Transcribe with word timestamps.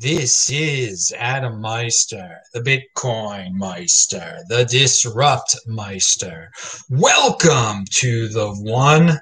This 0.00 0.48
is 0.48 1.12
Adam 1.18 1.60
Meister, 1.60 2.38
the 2.54 2.60
Bitcoin 2.60 3.54
Meister, 3.54 4.38
the 4.48 4.64
Disrupt 4.64 5.56
Meister. 5.66 6.52
Welcome 6.88 7.84
to 7.94 8.28
the 8.28 8.48
One 8.60 9.18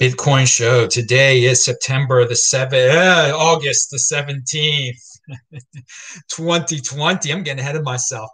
Bitcoin 0.00 0.46
Show. 0.46 0.86
Today 0.86 1.42
is 1.42 1.64
September 1.64 2.24
the 2.24 2.34
7th, 2.34 2.94
uh, 2.94 3.36
August 3.36 3.90
the 3.90 3.96
17th, 3.96 4.92
2020. 6.30 7.32
I'm 7.32 7.42
getting 7.42 7.58
ahead 7.58 7.74
of 7.74 7.82
myself. 7.82 8.30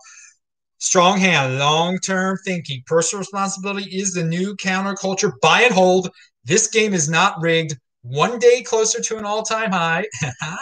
Strong 0.80 1.20
hand, 1.20 1.58
long 1.58 1.97
term 2.00 2.36
thinking. 2.44 2.83
Personal 2.84 3.20
responsibility 3.20 3.88
is 3.97 4.12
the 4.12 4.24
new 4.24 4.55
counterculture. 4.56 5.33
Buy 5.41 5.62
and 5.62 5.72
hold. 5.72 6.10
This 6.44 6.66
game 6.66 6.92
is 6.92 7.08
not 7.08 7.41
rigged. 7.41 7.74
One 8.02 8.38
day 8.38 8.62
closer 8.62 9.00
to 9.00 9.18
an 9.18 9.24
all 9.24 9.42
time 9.42 9.72
high. 9.72 10.06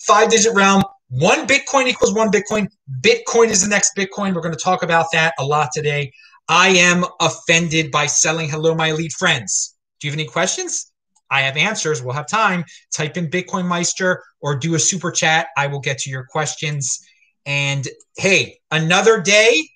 Five 0.00 0.30
digit 0.30 0.54
realm. 0.54 0.82
One 1.10 1.46
Bitcoin 1.46 1.86
equals 1.86 2.14
one 2.14 2.30
Bitcoin. 2.30 2.68
Bitcoin 3.00 3.48
is 3.48 3.62
the 3.62 3.68
next 3.68 3.94
Bitcoin. 3.96 4.34
We're 4.34 4.40
going 4.40 4.54
to 4.54 4.60
talk 4.60 4.82
about 4.82 5.06
that 5.12 5.34
a 5.38 5.44
lot 5.44 5.68
today. 5.74 6.12
I 6.48 6.68
am 6.68 7.04
offended 7.20 7.90
by 7.90 8.06
selling 8.06 8.48
hello, 8.48 8.74
my 8.74 8.88
elite 8.88 9.12
friends. 9.12 9.76
Do 10.00 10.06
you 10.06 10.12
have 10.12 10.18
any 10.18 10.28
questions? 10.28 10.92
I 11.30 11.42
have 11.42 11.56
answers. 11.56 12.02
We'll 12.02 12.14
have 12.14 12.26
time. 12.26 12.64
Type 12.92 13.16
in 13.16 13.28
Bitcoin 13.28 13.66
Meister 13.66 14.22
or 14.40 14.56
do 14.56 14.74
a 14.74 14.78
super 14.78 15.10
chat. 15.10 15.48
I 15.56 15.66
will 15.66 15.80
get 15.80 15.98
to 16.00 16.10
your 16.10 16.24
questions. 16.24 17.00
And 17.46 17.86
hey, 18.16 18.58
another 18.70 19.20
day, 19.20 19.68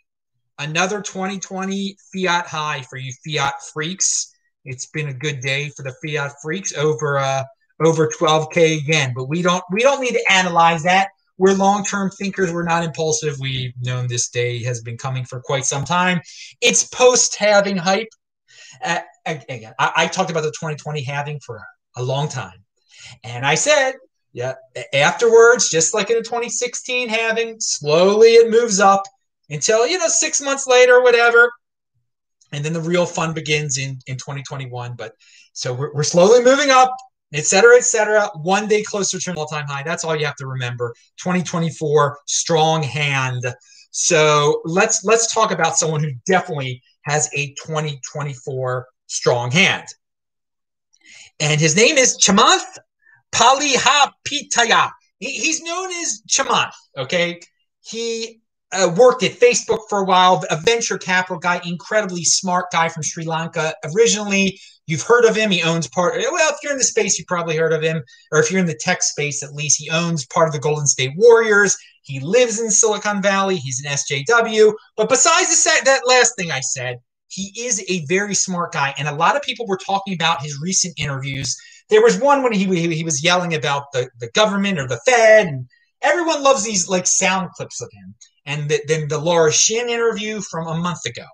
another 0.59 1.01
2020 1.01 1.97
fiat 2.13 2.47
high 2.47 2.83
for 2.83 2.97
you 2.97 3.13
fiat 3.25 3.55
freaks. 3.73 4.33
It's 4.67 4.87
been 4.87 5.09
a 5.09 5.15
good 5.15 5.41
day 5.41 5.71
for 5.71 5.83
the 5.83 5.95
fiat 6.03 6.33
freaks 6.43 6.77
over 6.77 7.19
uh, 7.19 7.45
over 7.81 8.09
12k 8.09 8.79
again. 8.79 9.13
But 9.15 9.27
we 9.27 9.43
don't 9.43 9.65
we 9.71 9.83
don't 9.83 10.01
need 10.01 10.13
to 10.13 10.33
analyze 10.33 10.83
that. 10.83 11.09
We're 11.39 11.55
long-term 11.55 12.11
thinkers. 12.11 12.53
We're 12.53 12.65
not 12.65 12.83
impulsive. 12.83 13.37
We've 13.39 13.75
known 13.83 14.07
this 14.07 14.31
day 14.31 14.63
has 14.65 14.81
been 14.81 14.97
coming 14.97 15.25
for 15.25 15.41
quite 15.41 15.67
some 15.67 15.85
time. 15.85 16.21
It's 16.63 16.85
post-halving 16.85 17.77
hype. 17.77 18.09
Uh, 18.83 19.01
again, 19.27 19.75
I, 19.79 19.93
I 19.97 20.07
talked 20.07 20.31
about 20.31 20.43
the 20.43 20.49
2020 20.49 21.03
halving 21.03 21.41
for 21.41 21.63
a 21.97 22.03
long 22.03 22.29
time, 22.29 22.65
and 23.23 23.47
I 23.47 23.55
said 23.55 23.95
yeah. 24.37 24.53
Afterwards, 24.93 25.71
just 25.71 25.95
like 25.95 26.11
in 26.11 26.17
the 26.17 26.23
2016 26.23 27.09
halving, 27.09 27.57
slowly 27.59 28.35
it 28.35 28.51
moves 28.51 28.81
up 28.81 29.03
until, 29.49 29.87
you 29.87 29.99
know, 29.99 30.09
six 30.09 30.43
months 30.43 30.67
later, 30.67 30.97
or 30.97 31.03
whatever. 31.03 31.51
And 32.53 32.65
then 32.65 32.73
the 32.73 32.81
real 32.81 33.07
fun 33.07 33.33
begins 33.33 33.79
in, 33.79 33.99
in 34.07 34.17
2021. 34.17 34.95
But 34.97 35.15
so 35.53 35.73
we're, 35.73 35.93
we're 35.95 36.03
slowly 36.03 36.43
moving 36.43 36.71
up, 36.71 36.95
et 37.35 37.45
cetera, 37.47 37.77
et 37.77 37.85
cetera. 37.85 38.31
One 38.35 38.69
day 38.69 38.83
closer 38.83 39.19
to 39.19 39.31
an 39.31 39.37
all 39.37 39.47
time 39.47 39.67
high. 39.67 39.83
That's 39.83 40.05
all 40.05 40.17
you 40.17 40.27
have 40.27 40.37
to 40.37 40.47
remember. 40.47 40.95
2024, 41.19 42.19
strong 42.27 42.83
hand. 42.83 43.43
So 43.91 44.61
let's 44.65 45.05
let's 45.05 45.33
talk 45.33 45.51
about 45.51 45.77
someone 45.77 46.03
who 46.03 46.13
definitely 46.27 46.83
has 47.03 47.31
a 47.35 47.55
2024 47.65 48.87
strong 49.07 49.51
hand. 49.51 49.87
And 51.41 51.61
his 51.61 51.77
name 51.77 51.97
is 51.97 52.19
Chamath 52.19 52.79
Palihapitiya. 53.33 54.91
He's 55.19 55.63
known 55.63 55.91
as 55.93 56.23
Chamath, 56.29 56.75
okay? 56.97 57.41
He 57.83 58.41
uh, 58.73 58.93
worked 58.97 59.23
at 59.23 59.33
Facebook 59.33 59.81
for 59.89 60.01
a 60.01 60.05
while, 60.05 60.43
a 60.51 60.57
venture 60.57 60.99
capital 60.99 61.39
guy, 61.39 61.61
incredibly 61.65 62.25
smart 62.25 62.67
guy 62.73 62.89
from 62.89 63.03
Sri 63.03 63.25
Lanka. 63.25 63.75
Originally, 63.95 64.59
you've 64.87 65.03
heard 65.03 65.25
of 65.25 65.37
him. 65.37 65.51
He 65.51 65.63
owns 65.63 65.89
part, 65.89 66.15
well, 66.17 66.53
if 66.53 66.57
you're 66.63 66.73
in 66.73 66.79
the 66.79 66.85
space, 66.85 67.19
you 67.19 67.25
probably 67.27 67.57
heard 67.57 67.73
of 67.73 67.83
him. 67.83 68.03
Or 68.33 68.41
if 68.41 68.51
you're 68.51 68.61
in 68.61 68.67
the 68.67 68.79
tech 68.81 69.03
space, 69.03 69.43
at 69.43 69.55
least, 69.55 69.81
he 69.81 69.91
owns 69.91 70.27
part 70.27 70.49
of 70.49 70.53
the 70.53 70.61
Golden 70.61 70.87
State 70.87 71.13
Warriors. 71.17 71.77
He 72.03 72.21
lives 72.21 72.61
in 72.61 72.71
Silicon 72.71 73.23
Valley. 73.23 73.57
He's 73.57 73.85
an 73.85 73.93
SJW. 73.93 74.73
But 74.97 75.09
besides 75.09 75.65
the, 75.65 75.85
that 75.85 76.07
last 76.07 76.35
thing 76.37 76.51
I 76.51 76.61
said, 76.61 76.99
he 77.29 77.53
is 77.59 77.85
a 77.89 78.05
very 78.07 78.35
smart 78.35 78.73
guy. 78.73 78.95
And 78.99 79.09
a 79.09 79.15
lot 79.15 79.37
of 79.37 79.43
people 79.43 79.67
were 79.67 79.79
talking 79.79 80.15
about 80.15 80.43
his 80.43 80.61
recent 80.61 80.95
interviews 80.99 81.57
there 81.89 82.03
was 82.03 82.19
one 82.19 82.43
when 82.43 82.53
he 82.53 82.65
he 82.95 83.05
was 83.05 83.23
yelling 83.23 83.55
about 83.55 83.93
the, 83.93 84.09
the 84.19 84.31
government 84.31 84.79
or 84.79 84.89
the 84.89 85.01
Fed, 85.07 85.47
and 85.47 85.69
everyone 86.03 86.43
loves 86.43 86.65
these 86.65 86.89
like 86.89 87.07
sound 87.07 87.51
clips 87.53 87.81
of 87.81 87.89
him. 87.93 88.15
And 88.47 88.69
the, 88.69 88.81
then 88.87 89.09
the 89.09 89.19
Laura 89.19 89.53
Shin 89.53 89.89
interview 89.89 90.41
from 90.41 90.69
a 90.69 90.77
month 90.77 91.05
ago, 91.05 91.25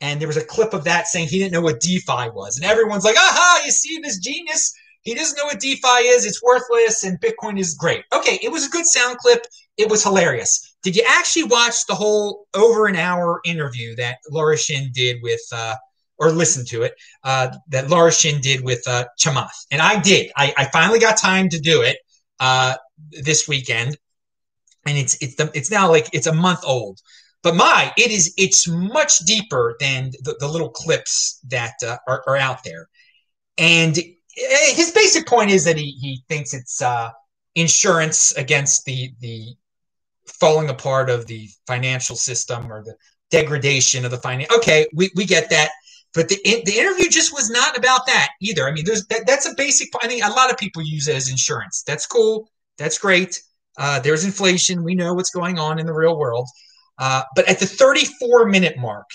and 0.00 0.18
there 0.20 0.28
was 0.28 0.38
a 0.38 0.44
clip 0.44 0.72
of 0.72 0.84
that 0.84 1.06
saying 1.06 1.28
he 1.28 1.38
didn't 1.38 1.52
know 1.52 1.60
what 1.60 1.80
DeFi 1.80 2.30
was, 2.30 2.56
and 2.56 2.64
everyone's 2.64 3.04
like, 3.04 3.16
"Aha! 3.16 3.62
You 3.64 3.70
see 3.70 3.98
this 3.98 4.18
genius? 4.18 4.72
He 5.02 5.14
doesn't 5.14 5.36
know 5.36 5.44
what 5.44 5.60
DeFi 5.60 6.08
is. 6.08 6.24
It's 6.24 6.42
worthless, 6.42 7.04
and 7.04 7.20
Bitcoin 7.20 7.58
is 7.58 7.74
great." 7.74 8.04
Okay, 8.14 8.38
it 8.42 8.50
was 8.50 8.66
a 8.66 8.70
good 8.70 8.86
sound 8.86 9.18
clip. 9.18 9.44
It 9.76 9.90
was 9.90 10.02
hilarious. 10.02 10.76
Did 10.82 10.96
you 10.96 11.04
actually 11.06 11.44
watch 11.44 11.86
the 11.86 11.94
whole 11.94 12.46
over 12.54 12.86
an 12.86 12.96
hour 12.96 13.40
interview 13.44 13.94
that 13.96 14.16
Laura 14.30 14.56
Shin 14.56 14.90
did 14.94 15.18
with? 15.22 15.42
Uh, 15.52 15.76
or 16.20 16.30
listen 16.30 16.64
to 16.66 16.82
it 16.82 16.94
uh, 17.24 17.48
that 17.68 17.88
Laura 17.88 18.12
Shin 18.12 18.40
did 18.42 18.62
with 18.62 18.86
uh, 18.86 19.06
Chamath. 19.18 19.66
And 19.70 19.80
I 19.80 19.98
did. 19.98 20.30
I, 20.36 20.52
I 20.56 20.64
finally 20.66 20.98
got 20.98 21.16
time 21.16 21.48
to 21.48 21.58
do 21.58 21.80
it 21.80 21.96
uh, 22.38 22.74
this 23.22 23.48
weekend. 23.48 23.96
And 24.86 24.96
it's 24.96 25.16
it's 25.20 25.36
the, 25.36 25.50
it's 25.54 25.70
now 25.70 25.88
like 25.88 26.08
it's 26.12 26.26
a 26.26 26.32
month 26.32 26.60
old. 26.64 27.00
But 27.42 27.56
my, 27.56 27.92
it 27.96 28.10
is 28.10 28.34
it's 28.36 28.68
much 28.68 29.18
deeper 29.20 29.76
than 29.80 30.10
the, 30.22 30.36
the 30.40 30.48
little 30.48 30.68
clips 30.68 31.40
that 31.48 31.74
uh, 31.86 31.96
are, 32.06 32.22
are 32.26 32.36
out 32.36 32.64
there. 32.64 32.88
And 33.56 33.98
eh, 33.98 34.74
his 34.74 34.92
basic 34.92 35.26
point 35.26 35.50
is 35.50 35.64
that 35.64 35.76
he, 35.76 35.92
he 35.92 36.22
thinks 36.28 36.52
it's 36.52 36.82
uh, 36.82 37.10
insurance 37.54 38.32
against 38.32 38.84
the 38.84 39.12
the 39.20 39.54
falling 40.26 40.70
apart 40.70 41.10
of 41.10 41.26
the 41.26 41.48
financial 41.66 42.16
system 42.16 42.70
or 42.72 42.82
the 42.82 42.94
degradation 43.30 44.04
of 44.04 44.10
the 44.10 44.18
finance. 44.18 44.52
Okay, 44.56 44.86
we, 44.94 45.10
we 45.16 45.24
get 45.24 45.50
that. 45.50 45.70
But 46.12 46.28
the 46.28 46.36
the 46.42 46.76
interview 46.76 47.08
just 47.08 47.32
was 47.32 47.50
not 47.50 47.78
about 47.78 48.06
that 48.06 48.30
either. 48.40 48.66
I 48.66 48.72
mean, 48.72 48.84
there's 48.84 49.06
that, 49.06 49.26
that's 49.26 49.46
a 49.46 49.54
basic. 49.56 49.92
Point. 49.92 50.04
I 50.04 50.08
mean, 50.08 50.22
a 50.24 50.30
lot 50.30 50.50
of 50.50 50.58
people 50.58 50.82
use 50.82 51.06
it 51.06 51.14
as 51.14 51.30
insurance. 51.30 51.84
That's 51.86 52.06
cool. 52.06 52.50
That's 52.78 52.98
great. 52.98 53.40
Uh, 53.78 54.00
there's 54.00 54.24
inflation. 54.24 54.82
We 54.82 54.94
know 54.94 55.14
what's 55.14 55.30
going 55.30 55.58
on 55.58 55.78
in 55.78 55.86
the 55.86 55.92
real 55.92 56.18
world. 56.18 56.48
Uh, 56.98 57.22
but 57.34 57.48
at 57.48 57.58
the 57.58 57.66
34 57.66 58.46
minute 58.46 58.76
mark, 58.78 59.06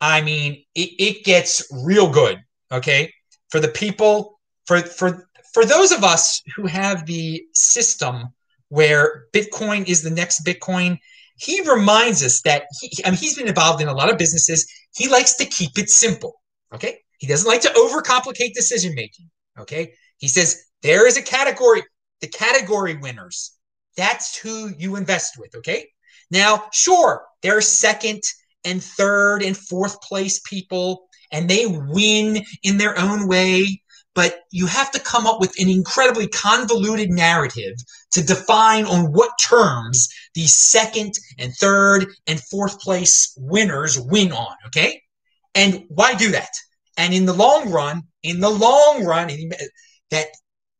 I 0.00 0.20
mean, 0.20 0.64
it, 0.74 0.90
it 0.98 1.24
gets 1.24 1.66
real 1.84 2.10
good. 2.10 2.40
Okay, 2.70 3.12
for 3.50 3.60
the 3.60 3.68
people, 3.68 4.40
for 4.66 4.80
for 4.80 5.28
for 5.52 5.64
those 5.64 5.92
of 5.92 6.04
us 6.04 6.40
who 6.56 6.66
have 6.66 7.06
the 7.06 7.44
system 7.54 8.28
where 8.68 9.26
Bitcoin 9.34 9.86
is 9.86 10.02
the 10.02 10.10
next 10.10 10.44
Bitcoin, 10.46 10.98
he 11.36 11.60
reminds 11.68 12.24
us 12.24 12.40
that 12.42 12.64
he, 12.80 12.90
I 13.04 13.10
mean, 13.10 13.18
he's 13.18 13.36
been 13.36 13.48
involved 13.48 13.82
in 13.82 13.88
a 13.88 13.92
lot 13.92 14.10
of 14.10 14.16
businesses. 14.16 14.66
He 14.94 15.08
likes 15.08 15.34
to 15.36 15.44
keep 15.44 15.78
it 15.78 15.90
simple. 15.90 16.40
Okay. 16.74 17.00
He 17.18 17.26
doesn't 17.26 17.48
like 17.48 17.60
to 17.62 17.68
overcomplicate 17.68 18.54
decision 18.54 18.94
making. 18.94 19.30
Okay. 19.58 19.92
He 20.18 20.28
says 20.28 20.64
there 20.82 21.06
is 21.06 21.16
a 21.16 21.22
category, 21.22 21.82
the 22.20 22.28
category 22.28 22.96
winners. 22.96 23.56
That's 23.96 24.36
who 24.36 24.72
you 24.78 24.96
invest 24.96 25.38
with. 25.38 25.54
Okay. 25.56 25.88
Now, 26.30 26.64
sure, 26.72 27.24
there 27.42 27.56
are 27.56 27.62
second 27.62 28.22
and 28.64 28.82
third 28.82 29.42
and 29.42 29.56
fourth 29.56 30.00
place 30.00 30.40
people, 30.48 31.08
and 31.30 31.48
they 31.48 31.66
win 31.66 32.44
in 32.62 32.78
their 32.78 32.98
own 32.98 33.28
way. 33.28 33.82
But 34.14 34.40
you 34.50 34.66
have 34.66 34.90
to 34.92 35.00
come 35.00 35.26
up 35.26 35.40
with 35.40 35.58
an 35.58 35.70
incredibly 35.70 36.28
convoluted 36.28 37.08
narrative 37.08 37.74
to 38.12 38.22
define 38.22 38.84
on 38.84 39.12
what 39.12 39.30
terms 39.42 40.08
the 40.34 40.46
second 40.46 41.14
and 41.38 41.54
third 41.54 42.06
and 42.26 42.38
fourth 42.38 42.78
place 42.80 43.32
winners 43.38 43.98
win 43.98 44.32
on. 44.32 44.54
Okay. 44.66 45.02
And 45.54 45.84
why 45.88 46.14
do 46.14 46.30
that? 46.32 46.50
And 46.98 47.14
in 47.14 47.24
the 47.24 47.32
long 47.32 47.70
run, 47.70 48.02
in 48.22 48.40
the 48.40 48.50
long 48.50 49.04
run, 49.04 49.28
that 50.10 50.28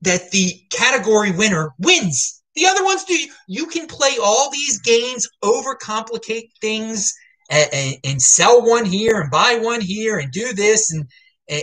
that 0.03 0.31
the 0.31 0.61
category 0.71 1.31
winner 1.31 1.71
wins. 1.79 2.42
The 2.55 2.67
other 2.67 2.85
ones 2.85 3.05
do. 3.05 3.17
You 3.49 3.67
can 3.67 3.87
play 3.87 4.17
all 4.23 4.51
these 4.51 4.81
games, 4.81 5.27
overcomplicate 5.43 6.51
things, 6.61 7.13
and, 7.51 7.69
and, 7.73 7.97
and 8.05 8.23
sell 8.23 8.63
one 8.67 8.85
here 8.85 9.21
and 9.21 9.31
buy 9.31 9.59
one 9.61 9.81
here 9.81 10.19
and 10.19 10.31
do 10.33 10.53
this 10.53 10.93
and, 10.93 11.07
and 11.49 11.63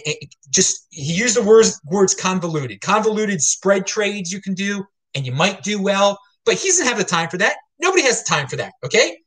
just 0.50 0.88
he 0.92 1.14
used 1.14 1.36
the 1.36 1.42
words 1.42 1.80
words 1.86 2.14
convoluted, 2.14 2.82
convoluted 2.82 3.42
spread 3.42 3.88
trades 3.88 4.32
you 4.32 4.42
can 4.42 4.54
do, 4.54 4.84
and 5.16 5.26
you 5.26 5.32
might 5.32 5.64
do 5.64 5.82
well. 5.82 6.20
But 6.46 6.56
he 6.56 6.70
doesn't 6.70 6.88
have 6.88 6.98
the 6.98 7.04
time 7.04 7.30
for 7.30 7.38
that. 7.38 7.58
Nobody 7.80 8.04
has 8.04 8.24
the 8.24 8.30
time 8.30 8.48
for 8.48 8.56
that. 8.58 8.74
Okay, 8.84 9.18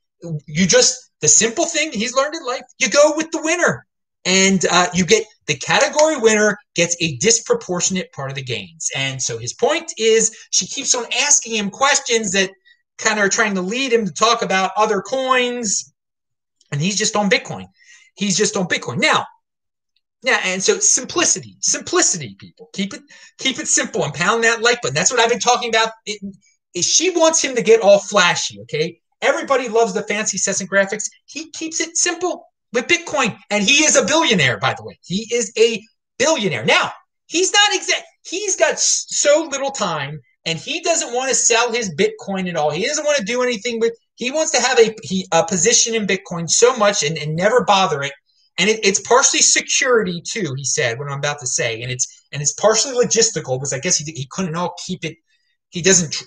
you 0.46 0.66
just 0.66 1.10
the 1.20 1.28
simple 1.28 1.64
thing 1.64 1.92
he's 1.92 2.14
learned 2.14 2.34
in 2.34 2.44
life. 2.44 2.62
You 2.78 2.90
go 2.90 3.14
with 3.16 3.30
the 3.30 3.42
winner 3.42 3.86
and 4.24 4.64
uh, 4.70 4.88
you 4.94 5.04
get 5.04 5.24
the 5.46 5.56
category 5.56 6.16
winner 6.16 6.56
gets 6.74 6.96
a 7.00 7.16
disproportionate 7.16 8.12
part 8.12 8.30
of 8.30 8.36
the 8.36 8.42
gains. 8.42 8.90
And 8.94 9.20
so 9.20 9.38
his 9.38 9.52
point 9.52 9.92
is 9.98 10.36
she 10.50 10.66
keeps 10.66 10.94
on 10.94 11.04
asking 11.20 11.56
him 11.56 11.70
questions 11.70 12.30
that 12.32 12.50
kind 12.98 13.19
of 13.19 13.24
are 13.24 13.30
trying 13.30 13.54
to 13.56 13.62
lead 13.62 13.92
him 13.92 14.04
to 14.06 14.12
talk 14.12 14.42
about 14.42 14.70
other 14.76 15.00
coins, 15.00 15.92
and 16.70 16.80
he's 16.80 16.96
just 16.96 17.16
on 17.16 17.28
Bitcoin. 17.28 17.66
He's 18.14 18.36
just 18.36 18.56
on 18.56 18.69
Bitcoin 18.69 18.98
now. 18.98 19.24
Yeah, 20.22 20.40
and 20.44 20.62
so 20.62 20.78
simplicity, 20.78 21.56
simplicity, 21.60 22.36
people 22.38 22.70
keep 22.72 22.94
it 22.94 23.02
keep 23.38 23.58
it 23.58 23.66
simple 23.66 24.04
and 24.04 24.14
pound 24.14 24.44
that 24.44 24.62
like 24.62 24.80
button. 24.80 24.94
That's 24.94 25.10
what 25.10 25.19
I've 25.19 25.30
been 25.30 25.40
talking 25.40 25.69
about. 25.69 25.90
It, 26.06 26.20
she 26.84 27.10
wants 27.10 27.42
him 27.42 27.56
to 27.56 27.62
get 27.62 27.80
all 27.80 27.98
flashy. 27.98 28.60
Okay, 28.60 29.00
everybody 29.20 29.69
loves 29.69 29.94
the 29.94 30.02
fancy 30.04 30.38
sets 30.38 30.60
and 30.60 30.70
graphics. 30.70 31.10
He 31.26 31.50
keeps 31.50 31.80
it 31.80 31.96
simple 31.96 32.46
with 32.72 32.86
Bitcoin, 32.86 33.36
and 33.50 33.62
he 33.62 33.84
is 33.84 33.96
a 33.96 34.04
billionaire, 34.04 34.58
by 34.58 34.74
the 34.76 34.84
way. 34.84 34.98
He 35.04 35.28
is 35.32 35.52
a 35.58 35.82
billionaire. 36.19 36.64
Now, 36.64 36.92
he's 37.26 37.52
not 37.52 37.74
exact. 37.74 38.04
He's 38.24 38.56
got 38.56 38.78
so 38.78 39.48
little 39.50 39.70
time, 39.70 40.20
and 40.46 40.58
he 40.58 40.80
doesn't 40.80 41.12
want 41.12 41.28
to 41.28 41.34
sell 41.34 41.72
his 41.72 41.94
Bitcoin 41.94 42.48
at 42.48 42.56
all. 42.56 42.70
He 42.70 42.86
doesn't 42.86 43.04
want 43.04 43.19
to 43.19 43.24
do 43.24 43.42
anything 43.42 43.80
with. 43.80 43.94
He 44.14 44.30
wants 44.30 44.52
to 44.52 44.60
have 44.60 44.78
a, 44.78 44.94
he, 45.02 45.26
a 45.32 45.44
position 45.44 45.94
in 45.94 46.06
Bitcoin 46.06 46.48
so 46.48 46.76
much 46.76 47.02
and, 47.02 47.19
and 47.19 47.34
never 47.34 47.64
bother 47.64 48.02
it. 48.02 48.12
And 48.58 48.69
it, 48.69 48.84
it's 48.84 49.00
partially 49.00 49.40
security 49.40 50.22
too. 50.22 50.54
He 50.56 50.64
said 50.64 50.98
what 50.98 51.10
I'm 51.10 51.19
about 51.19 51.40
to 51.40 51.46
say, 51.46 51.82
and 51.82 51.90
it's 51.90 52.06
and 52.32 52.42
it's 52.42 52.52
partially 52.52 52.94
logistical 52.94 53.58
because 53.58 53.72
I 53.72 53.78
guess 53.78 53.96
he 53.96 54.10
he 54.12 54.26
couldn't 54.30 54.54
all 54.54 54.74
keep 54.86 55.04
it. 55.04 55.16
He 55.70 55.82
doesn't 55.82 56.22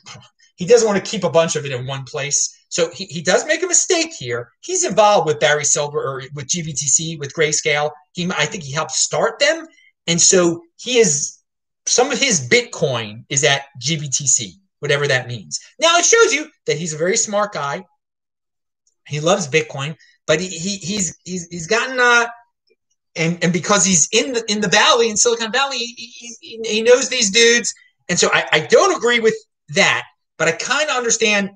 he 0.55 0.65
doesn't 0.65 0.87
want 0.87 1.03
to 1.03 1.09
keep 1.09 1.23
a 1.23 1.29
bunch 1.29 1.55
of 1.55 1.65
it 1.65 1.71
in 1.71 1.85
one 1.85 2.03
place. 2.03 2.57
So 2.69 2.89
he, 2.89 3.05
he 3.05 3.21
does 3.21 3.45
make 3.45 3.63
a 3.63 3.67
mistake 3.67 4.13
here. 4.13 4.51
He's 4.61 4.85
involved 4.85 5.27
with 5.27 5.39
Barry 5.39 5.63
Silbert 5.63 6.03
or 6.03 6.23
with 6.33 6.47
GBTC, 6.47 7.19
with 7.19 7.33
Grayscale. 7.33 7.91
He, 8.13 8.29
I 8.37 8.45
think 8.45 8.63
he 8.63 8.73
helped 8.73 8.91
start 8.91 9.39
them. 9.39 9.67
And 10.07 10.19
so 10.19 10.61
he 10.77 10.97
is, 10.97 11.39
some 11.85 12.11
of 12.11 12.19
his 12.19 12.47
Bitcoin 12.49 13.25
is 13.29 13.43
at 13.43 13.63
GBTC, 13.81 14.53
whatever 14.79 15.07
that 15.07 15.27
means. 15.27 15.59
Now 15.79 15.97
it 15.97 16.05
shows 16.05 16.33
you 16.33 16.47
that 16.67 16.77
he's 16.77 16.93
a 16.93 16.97
very 16.97 17.17
smart 17.17 17.53
guy. 17.53 17.83
He 19.07 19.19
loves 19.19 19.47
Bitcoin, 19.47 19.95
but 20.25 20.39
he, 20.39 20.47
he 20.47 20.77
he's, 20.77 21.17
he's, 21.23 21.47
he's 21.47 21.67
gotten, 21.67 21.99
uh, 21.99 22.27
and, 23.15 23.41
and 23.43 23.53
because 23.53 23.85
he's 23.85 24.09
in 24.11 24.33
the, 24.33 24.43
in 24.51 24.61
the 24.61 24.67
Valley, 24.67 25.09
in 25.09 25.17
Silicon 25.17 25.51
Valley, 25.51 25.77
he, 25.77 26.37
he, 26.41 26.59
he 26.63 26.81
knows 26.81 27.09
these 27.09 27.29
dudes. 27.29 27.73
And 28.09 28.19
so 28.19 28.29
I, 28.33 28.45
I 28.51 28.59
don't 28.61 28.95
agree 28.95 29.19
with 29.19 29.35
that. 29.69 30.03
But 30.37 30.47
I 30.47 30.51
kind 30.53 30.89
of 30.89 30.97
understand 30.97 31.51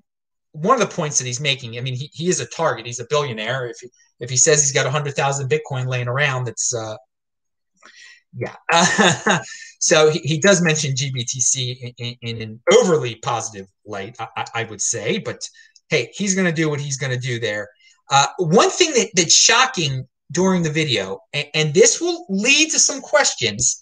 one 0.52 0.82
of 0.82 0.88
the 0.88 0.96
points 0.96 1.18
that 1.20 1.26
he's 1.26 1.40
making. 1.40 1.78
I 1.78 1.82
mean, 1.82 1.96
he, 1.96 2.10
he 2.14 2.30
is 2.30 2.40
a 2.40 2.46
target. 2.46 2.86
He's 2.86 3.00
a 3.00 3.08
billionaire. 3.10 3.68
If 3.68 3.78
he, 3.80 3.90
if 4.20 4.30
he 4.30 4.38
says 4.38 4.62
he's 4.62 4.72
got 4.72 4.86
100,000 4.86 5.50
Bitcoin 5.50 5.88
laying 5.88 6.08
around, 6.08 6.46
that's, 6.46 6.74
uh, 6.74 6.96
yeah. 8.36 8.56
so 9.80 10.10
he, 10.10 10.20
he 10.20 10.40
does 10.40 10.62
mention 10.62 10.94
GBTC 10.94 11.78
in, 11.82 11.94
in, 11.98 12.16
in 12.22 12.42
an 12.42 12.62
overly 12.74 13.16
positive 13.16 13.68
light, 13.86 14.16
I, 14.20 14.46
I 14.56 14.64
would 14.66 14.82
say. 14.82 15.20
But 15.20 15.48
hey, 15.90 16.10
he's 16.14 16.36
going 16.36 16.48
to 16.48 16.54
do 16.54 16.70
what 16.70 16.80
he's 16.80 16.98
going 16.98 17.14
to 17.14 17.20
do 17.20 17.40
there. 17.40 17.70
Uh, 18.12 18.28
one 18.38 18.70
thing 18.70 18.92
that, 18.94 19.10
that's 19.14 19.34
shocking 19.34 20.08
during 20.32 20.64
the 20.64 20.70
video, 20.70 21.20
and, 21.34 21.48
and 21.54 21.74
this 21.74 22.00
will 22.00 22.26
lead 22.30 22.72
to 22.72 22.80
some 22.80 23.02
questions, 23.02 23.80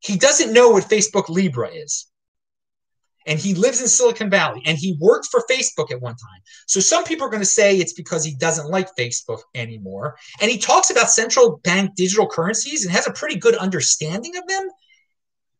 he 0.00 0.16
doesn't 0.16 0.52
know 0.52 0.70
what 0.70 0.84
Facebook 0.84 1.28
Libra 1.28 1.68
is 1.68 2.06
and 3.28 3.38
he 3.38 3.54
lives 3.54 3.80
in 3.80 3.86
Silicon 3.86 4.30
Valley 4.30 4.62
and 4.64 4.78
he 4.78 4.96
worked 4.98 5.28
for 5.30 5.44
Facebook 5.48 5.92
at 5.92 6.00
one 6.00 6.16
time. 6.16 6.40
So 6.66 6.80
some 6.80 7.04
people 7.04 7.26
are 7.26 7.30
going 7.30 7.42
to 7.42 7.46
say 7.46 7.76
it's 7.76 7.92
because 7.92 8.24
he 8.24 8.34
doesn't 8.34 8.70
like 8.70 8.96
Facebook 8.96 9.40
anymore. 9.54 10.16
And 10.40 10.50
he 10.50 10.56
talks 10.56 10.90
about 10.90 11.10
central 11.10 11.58
bank 11.58 11.94
digital 11.94 12.26
currencies 12.26 12.84
and 12.84 12.92
has 12.92 13.06
a 13.06 13.12
pretty 13.12 13.36
good 13.36 13.54
understanding 13.54 14.36
of 14.36 14.48
them. 14.48 14.68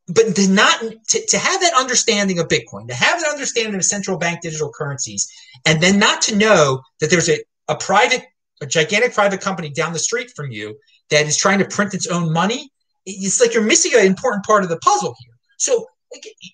But 0.09 0.35
to 0.37 0.49
not 0.49 0.81
to, 0.81 1.27
to 1.27 1.39
have 1.39 1.61
that 1.61 1.75
understanding 1.79 2.39
of 2.39 2.49
Bitcoin, 2.49 2.89
to 2.89 2.95
have 2.95 3.21
that 3.21 3.31
understanding 3.31 3.75
of 3.75 3.85
central 3.85 4.17
bank 4.17 4.41
digital 4.41 4.73
currencies, 4.73 5.31
and 5.67 5.83
then 5.83 5.99
not 5.99 6.23
to 6.23 6.37
know 6.37 6.81
that 7.01 7.11
there's 7.11 7.29
a, 7.29 7.39
a 7.69 7.77
private, 7.77 8.25
a 8.63 8.67
gigantic 8.67 9.13
private 9.13 9.43
company 9.43 9.69
down 9.69 9.93
the 9.93 9.99
street 9.99 10.33
from 10.35 10.51
you 10.51 10.75
that 11.11 11.27
is 11.27 11.37
trying 11.37 11.59
to 11.59 11.67
print 11.67 11.93
its 11.93 12.07
own 12.07 12.33
money, 12.33 12.73
it's 13.05 13.39
like 13.39 13.53
you're 13.53 13.63
missing 13.63 13.93
an 13.95 14.07
important 14.07 14.47
part 14.47 14.63
of 14.63 14.71
the 14.71 14.79
puzzle 14.79 15.15
here. 15.21 15.35
So 15.59 15.87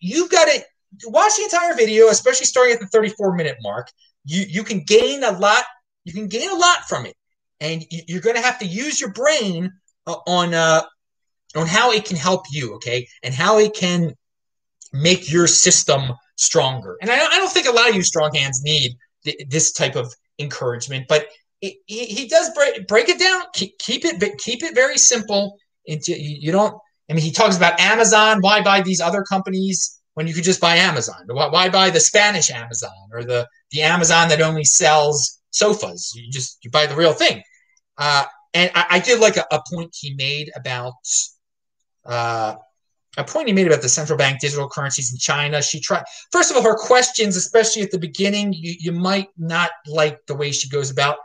you've 0.00 0.31
got 0.31 0.46
to 0.46 0.64
watch 1.06 1.32
the 1.37 1.44
entire 1.44 1.75
video, 1.75 2.08
especially 2.08 2.46
starting 2.46 2.75
at 2.75 2.81
the 2.81 2.87
34 2.87 3.35
minute 3.35 3.56
mark. 3.62 3.91
You 4.25 4.44
you 4.49 4.64
can 4.64 4.85
gain 4.85 5.25
a 5.25 5.32
lot. 5.32 5.64
You 6.05 6.12
can 6.12 6.29
gain 6.29 6.50
a 6.50 6.55
lot 6.55 6.88
from 6.88 7.06
it, 7.06 7.17
and 7.61 7.85
you're 7.91 8.20
going 8.20 8.37
to 8.37 8.43
have 8.43 8.58
to 8.61 8.67
use 8.67 9.00
your 9.00 9.12
brain 9.12 9.73
uh, 10.06 10.17
on 10.26 10.55
uh, 10.55 10.82
on 11.56 11.67
how 11.67 11.93
it 11.93 12.05
can 12.05 12.17
help 12.17 12.44
you, 12.50 12.75
okay, 12.75 13.06
and 13.23 13.35
how 13.35 13.58
it 13.58 13.75
can 13.75 14.14
make 14.93 15.31
your 15.31 15.46
system 15.46 16.12
stronger. 16.37 16.96
And 17.00 17.11
I, 17.11 17.17
I 17.17 17.37
don't 17.37 17.50
think 17.50 17.67
a 17.67 17.73
lot 17.73 17.88
of 17.88 17.94
you 17.94 18.02
strong 18.02 18.32
hands 18.35 18.62
need 18.62 18.96
th- 19.25 19.49
this 19.49 19.73
type 19.73 19.96
of 19.96 20.14
encouragement, 20.38 21.06
but 21.08 21.26
he, 21.61 21.81
he 21.87 22.29
does 22.29 22.50
break, 22.55 22.87
break 22.87 23.08
it 23.08 23.19
down. 23.19 23.43
Keep, 23.55 23.79
keep 23.79 24.05
it 24.05 24.38
keep 24.38 24.62
it 24.62 24.75
very 24.75 24.99
simple. 24.99 25.58
Into, 25.87 26.19
you 26.19 26.52
don't. 26.52 26.76
I 27.11 27.12
mean, 27.12 27.23
he 27.23 27.31
talks 27.31 27.56
about 27.56 27.79
Amazon. 27.79 28.38
Why 28.41 28.62
buy 28.62 28.81
these 28.81 29.00
other 29.00 29.23
companies? 29.23 30.00
When 30.14 30.26
you 30.26 30.34
could 30.34 30.44
just 30.44 30.61
buy 30.61 30.76
Amazon? 30.76 31.26
Why 31.28 31.69
buy 31.69 31.90
the 31.90 32.00
Spanish 32.00 32.50
Amazon 32.50 32.90
or 33.12 33.25
the, 33.25 33.49
the 33.70 33.82
Amazon 33.82 34.28
that 34.28 34.40
only 34.40 34.64
sells 34.64 35.40
sofas? 35.50 36.12
You 36.14 36.31
just 36.31 36.64
you 36.64 36.70
buy 36.70 36.87
the 36.87 36.96
real 36.96 37.12
thing. 37.12 37.43
Uh, 37.99 38.25
and 38.55 38.70
I, 38.75 38.87
I, 38.90 38.99
did 39.00 39.20
like 39.20 39.37
a, 39.37 39.44
a, 39.50 39.61
point 39.72 39.94
he 39.99 40.14
made 40.14 40.50
about 40.56 40.94
uh, 42.05 42.55
a 43.16 43.25
point 43.25 43.49
he 43.49 43.52
made 43.52 43.66
about 43.66 43.82
the 43.82 43.88
central 43.88 44.19
bank 44.19 44.40
digital 44.40 44.69
currencies 44.69 45.12
in 45.12 45.19
China. 45.19 45.62
She 45.62 45.81
tried 45.81 46.05
first 46.32 46.50
of 46.50 46.56
all 46.56 46.62
her 46.62 46.76
questions, 46.76 47.37
especially 47.37 47.82
at 47.82 47.90
the 47.90 47.99
beginning. 47.99 48.52
You, 48.52 48.75
you 48.78 48.93
might 48.93 49.28
not 49.37 49.70
like 49.87 50.25
the 50.26 50.34
way 50.34 50.50
she 50.52 50.69
goes 50.69 50.90
about. 50.90 51.19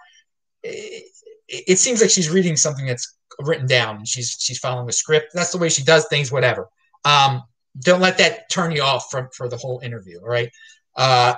It, 0.64 1.06
it 1.48 1.80
seems 1.80 2.02
like 2.02 2.12
she's 2.12 2.30
reading 2.30 2.56
something 2.56 2.86
that's 2.86 3.16
written 3.40 3.68
down. 3.68 4.06
She's 4.06 4.36
she's 4.40 4.60
following 4.60 4.90
a 4.90 4.92
script. 4.92 5.32
That's 5.34 5.52
the 5.52 5.58
way 5.58 5.70
she 5.70 5.84
does 5.84 6.06
things. 6.08 6.32
Whatever. 6.32 6.70
Um, 7.06 7.44
don't 7.78 8.02
let 8.02 8.18
that 8.18 8.50
turn 8.50 8.72
you 8.72 8.82
off 8.82 9.10
from 9.12 9.30
for 9.34 9.48
the 9.48 9.58
whole 9.58 9.80
interview. 9.80 10.20
All 10.20 10.28
right. 10.28 10.50
Uh, 10.96 11.36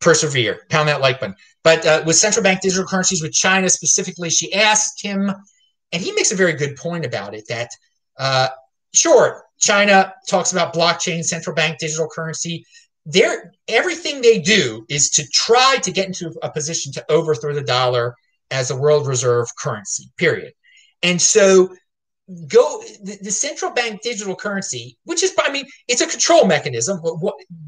persevere. 0.00 0.60
Pound 0.70 0.88
that 0.88 1.00
like 1.00 1.20
button. 1.20 1.36
But 1.62 1.84
uh, 1.86 2.02
with 2.06 2.16
central 2.16 2.42
bank 2.42 2.60
digital 2.60 2.86
currencies, 2.86 3.22
with 3.22 3.32
China 3.32 3.68
specifically, 3.68 4.30
she 4.30 4.52
asked 4.54 5.02
him, 5.02 5.32
and 5.92 6.02
he 6.02 6.12
makes 6.12 6.32
a 6.32 6.36
very 6.36 6.54
good 6.54 6.76
point 6.76 7.04
about 7.04 7.34
it. 7.34 7.44
That 7.48 7.70
uh, 8.18 8.48
sure, 8.94 9.44
China 9.58 10.14
talks 10.28 10.52
about 10.52 10.74
blockchain, 10.74 11.24
central 11.24 11.54
bank 11.54 11.78
digital 11.78 12.08
currency. 12.08 12.64
They're, 13.06 13.52
everything 13.68 14.20
they 14.20 14.38
do 14.38 14.84
is 14.88 15.10
to 15.10 15.26
try 15.28 15.78
to 15.82 15.90
get 15.90 16.06
into 16.06 16.34
a 16.42 16.50
position 16.50 16.92
to 16.92 17.04
overthrow 17.10 17.54
the 17.54 17.62
dollar 17.62 18.14
as 18.50 18.70
a 18.70 18.76
world 18.76 19.06
reserve 19.06 19.48
currency. 19.56 20.10
Period. 20.16 20.52
And 21.02 21.20
so 21.20 21.74
go 22.46 22.82
the, 23.02 23.18
the, 23.22 23.30
central 23.30 23.70
bank 23.70 24.02
digital 24.02 24.36
currency 24.36 24.98
which 25.04 25.22
is 25.22 25.32
i 25.40 25.50
mean 25.50 25.66
it's 25.88 26.02
a 26.02 26.06
control 26.06 26.44
mechanism 26.44 27.00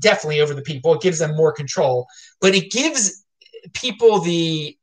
definitely 0.01 0.41
over 0.41 0.53
the 0.53 0.63
people 0.63 0.95
it 0.95 1.01
gives 1.01 1.19
them 1.19 1.35
more 1.35 1.53
control 1.53 2.07
but 2.43 2.55
it 2.55 2.71
gives 2.71 3.25
people 3.73 4.21
the 4.21 4.77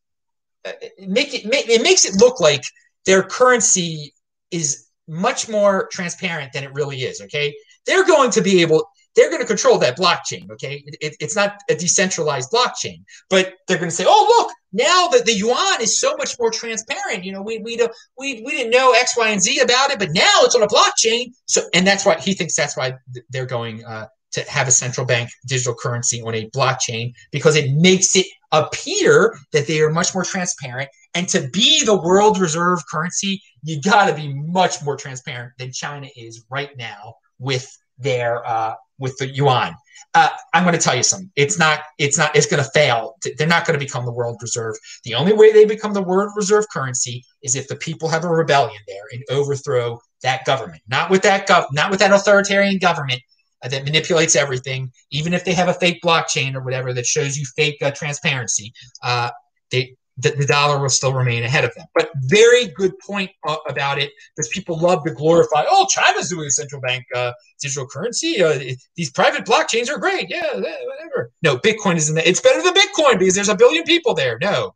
uh, 0.65 0.71
make 1.07 1.33
it 1.35 1.45
make, 1.45 1.69
it 1.69 1.83
makes 1.83 2.05
it 2.05 2.15
look 2.15 2.39
like 2.39 2.63
their 3.05 3.21
currency 3.21 4.13
is 4.49 4.87
much 5.07 5.47
more 5.47 5.87
transparent 5.91 6.51
than 6.53 6.63
it 6.63 6.73
really 6.73 7.03
is 7.03 7.21
okay 7.21 7.53
they're 7.85 8.05
going 8.05 8.31
to 8.31 8.41
be 8.41 8.61
able 8.61 8.89
they're 9.15 9.31
going 9.31 9.41
to 9.41 9.47
control 9.47 9.79
that 9.79 9.97
blockchain. 9.97 10.49
Okay, 10.51 10.83
it, 10.85 10.95
it, 11.01 11.15
it's 11.19 11.35
not 11.35 11.57
a 11.69 11.75
decentralized 11.75 12.51
blockchain, 12.51 13.03
but 13.31 13.55
they're 13.67 13.79
going 13.79 13.89
to 13.89 13.95
say, 13.95 14.05
"Oh, 14.07 14.35
look, 14.37 14.53
now 14.77 15.07
that 15.09 15.25
the 15.25 15.33
yuan 15.33 15.81
is 15.81 15.99
so 15.99 16.15
much 16.17 16.37
more 16.39 16.51
transparent. 16.51 17.25
You 17.25 17.33
know, 17.33 17.41
we 17.41 17.57
we 17.59 17.75
don't 17.75 17.91
we 18.17 18.41
we 18.45 18.51
didn't 18.51 18.71
know 18.71 18.93
X, 18.93 19.17
Y, 19.17 19.27
and 19.29 19.41
Z 19.41 19.59
about 19.59 19.91
it, 19.91 19.99
but 19.99 20.11
now 20.11 20.43
it's 20.43 20.55
on 20.55 20.63
a 20.63 20.67
blockchain. 20.67 21.33
So, 21.45 21.61
and 21.73 21.85
that's 21.85 22.05
why 22.05 22.19
he 22.19 22.33
thinks 22.33 22.55
that's 22.55 22.77
why 22.77 22.93
they're 23.29 23.45
going 23.45 23.83
uh, 23.83 24.07
to 24.33 24.41
have 24.49 24.67
a 24.67 24.71
central 24.71 25.05
bank 25.05 25.29
digital 25.47 25.75
currency 25.75 26.21
on 26.21 26.35
a 26.35 26.49
blockchain 26.51 27.13
because 27.31 27.55
it 27.55 27.71
makes 27.73 28.15
it 28.15 28.27
appear 28.51 29.35
that 29.51 29.67
they 29.67 29.81
are 29.81 29.89
much 29.89 30.13
more 30.13 30.23
transparent. 30.23 30.89
And 31.15 31.27
to 31.29 31.49
be 31.49 31.83
the 31.83 31.99
world 31.99 32.39
reserve 32.39 32.79
currency, 32.89 33.41
you 33.63 33.81
got 33.81 34.05
to 34.07 34.13
be 34.13 34.33
much 34.33 34.83
more 34.83 34.95
transparent 34.95 35.53
than 35.57 35.71
China 35.71 36.07
is 36.15 36.45
right 36.49 36.69
now 36.77 37.15
with 37.39 37.67
their 37.97 38.45
uh, 38.45 38.75
with 38.99 39.17
the 39.17 39.27
yuan. 39.27 39.75
Uh, 40.13 40.29
I'm 40.53 40.63
going 40.63 40.73
to 40.73 40.81
tell 40.81 40.95
you 40.95 41.03
something. 41.03 41.29
It's 41.35 41.59
not. 41.59 41.81
It's 41.99 42.17
not. 42.17 42.35
It's 42.35 42.47
going 42.47 42.63
to 42.63 42.69
fail. 42.71 43.17
They're 43.37 43.47
not 43.47 43.65
going 43.65 43.77
to 43.79 43.85
become 43.85 44.05
the 44.05 44.11
world 44.11 44.37
reserve. 44.41 44.75
The 45.03 45.15
only 45.15 45.33
way 45.33 45.51
they 45.51 45.65
become 45.65 45.93
the 45.93 46.01
world 46.01 46.31
reserve 46.35 46.65
currency 46.71 47.23
is 47.43 47.55
if 47.55 47.67
the 47.67 47.75
people 47.75 48.09
have 48.09 48.23
a 48.23 48.29
rebellion 48.29 48.81
there 48.87 49.03
and 49.11 49.23
overthrow 49.29 49.99
that 50.23 50.45
government. 50.45 50.81
Not 50.87 51.11
with 51.11 51.21
that 51.23 51.47
gov. 51.47 51.65
Not 51.71 51.91
with 51.91 51.99
that 51.99 52.11
authoritarian 52.11 52.79
government 52.79 53.21
uh, 53.63 53.67
that 53.69 53.83
manipulates 53.83 54.35
everything. 54.35 54.91
Even 55.11 55.33
if 55.33 55.45
they 55.45 55.53
have 55.53 55.67
a 55.67 55.73
fake 55.73 56.01
blockchain 56.03 56.55
or 56.55 56.61
whatever 56.61 56.93
that 56.93 57.05
shows 57.05 57.37
you 57.37 57.45
fake 57.55 57.77
uh, 57.81 57.91
transparency, 57.91 58.73
uh, 59.03 59.29
they 59.71 59.95
the, 60.17 60.31
the 60.31 60.45
dollar 60.45 60.79
will 60.79 60.89
still 60.89 61.13
remain 61.13 61.43
ahead 61.43 61.63
of 61.63 61.73
them. 61.75 61.85
But 61.93 62.09
very 62.23 62.67
good 62.67 62.97
point 62.99 63.31
uh, 63.47 63.57
about 63.67 63.99
it 63.99 64.11
because 64.35 64.49
people 64.49 64.79
love 64.79 65.03
to 65.05 65.11
glorify, 65.11 65.65
oh, 65.67 65.85
China's 65.89 66.29
doing 66.29 66.47
a 66.47 66.51
central 66.51 66.81
bank 66.81 67.05
uh, 67.15 67.31
digital 67.61 67.87
currency. 67.87 68.41
Uh, 68.41 68.73
these 68.95 69.11
private 69.11 69.45
blockchains 69.45 69.89
are 69.89 69.99
great. 69.99 70.27
Yeah, 70.29 70.53
whatever. 70.53 71.31
No, 71.43 71.57
Bitcoin 71.57 71.95
isn't 71.95 72.15
that. 72.15 72.27
It's 72.27 72.41
better 72.41 72.61
than 72.61 72.73
Bitcoin 72.73 73.19
because 73.19 73.35
there's 73.35 73.49
a 73.49 73.55
billion 73.55 73.83
people 73.83 74.13
there. 74.13 74.37
No. 74.41 74.75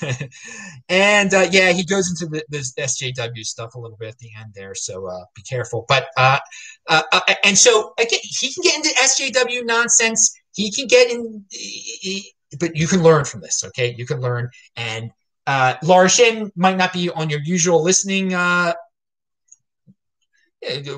and 0.88 1.34
uh, 1.34 1.46
yeah, 1.50 1.72
he 1.72 1.84
goes 1.84 2.08
into 2.08 2.26
the, 2.26 2.42
this 2.48 2.72
SJW 2.74 3.44
stuff 3.44 3.74
a 3.74 3.78
little 3.78 3.96
bit 3.98 4.08
at 4.08 4.18
the 4.18 4.30
end 4.40 4.52
there, 4.54 4.74
so 4.74 5.06
uh, 5.06 5.24
be 5.34 5.42
careful. 5.42 5.84
But 5.86 6.08
uh 6.16 6.38
and 7.44 7.58
so 7.58 7.92
again, 7.98 8.20
he 8.22 8.54
can 8.54 8.62
get 8.62 8.76
into 8.76 8.88
SJW 8.88 9.66
nonsense 9.66 10.34
he 10.52 10.70
can 10.70 10.86
get 10.86 11.10
in, 11.10 11.44
he, 11.50 12.32
but 12.60 12.76
you 12.76 12.86
can 12.86 13.02
learn 13.02 13.24
from 13.24 13.40
this. 13.40 13.64
Okay, 13.64 13.94
you 13.96 14.06
can 14.06 14.20
learn. 14.20 14.48
And 14.76 15.10
uh, 15.46 15.74
Laura 15.82 16.08
Shin 16.08 16.50
might 16.56 16.76
not 16.76 16.92
be 16.92 17.10
on 17.10 17.30
your 17.30 17.40
usual 17.40 17.82
listening, 17.82 18.34
uh, 18.34 18.74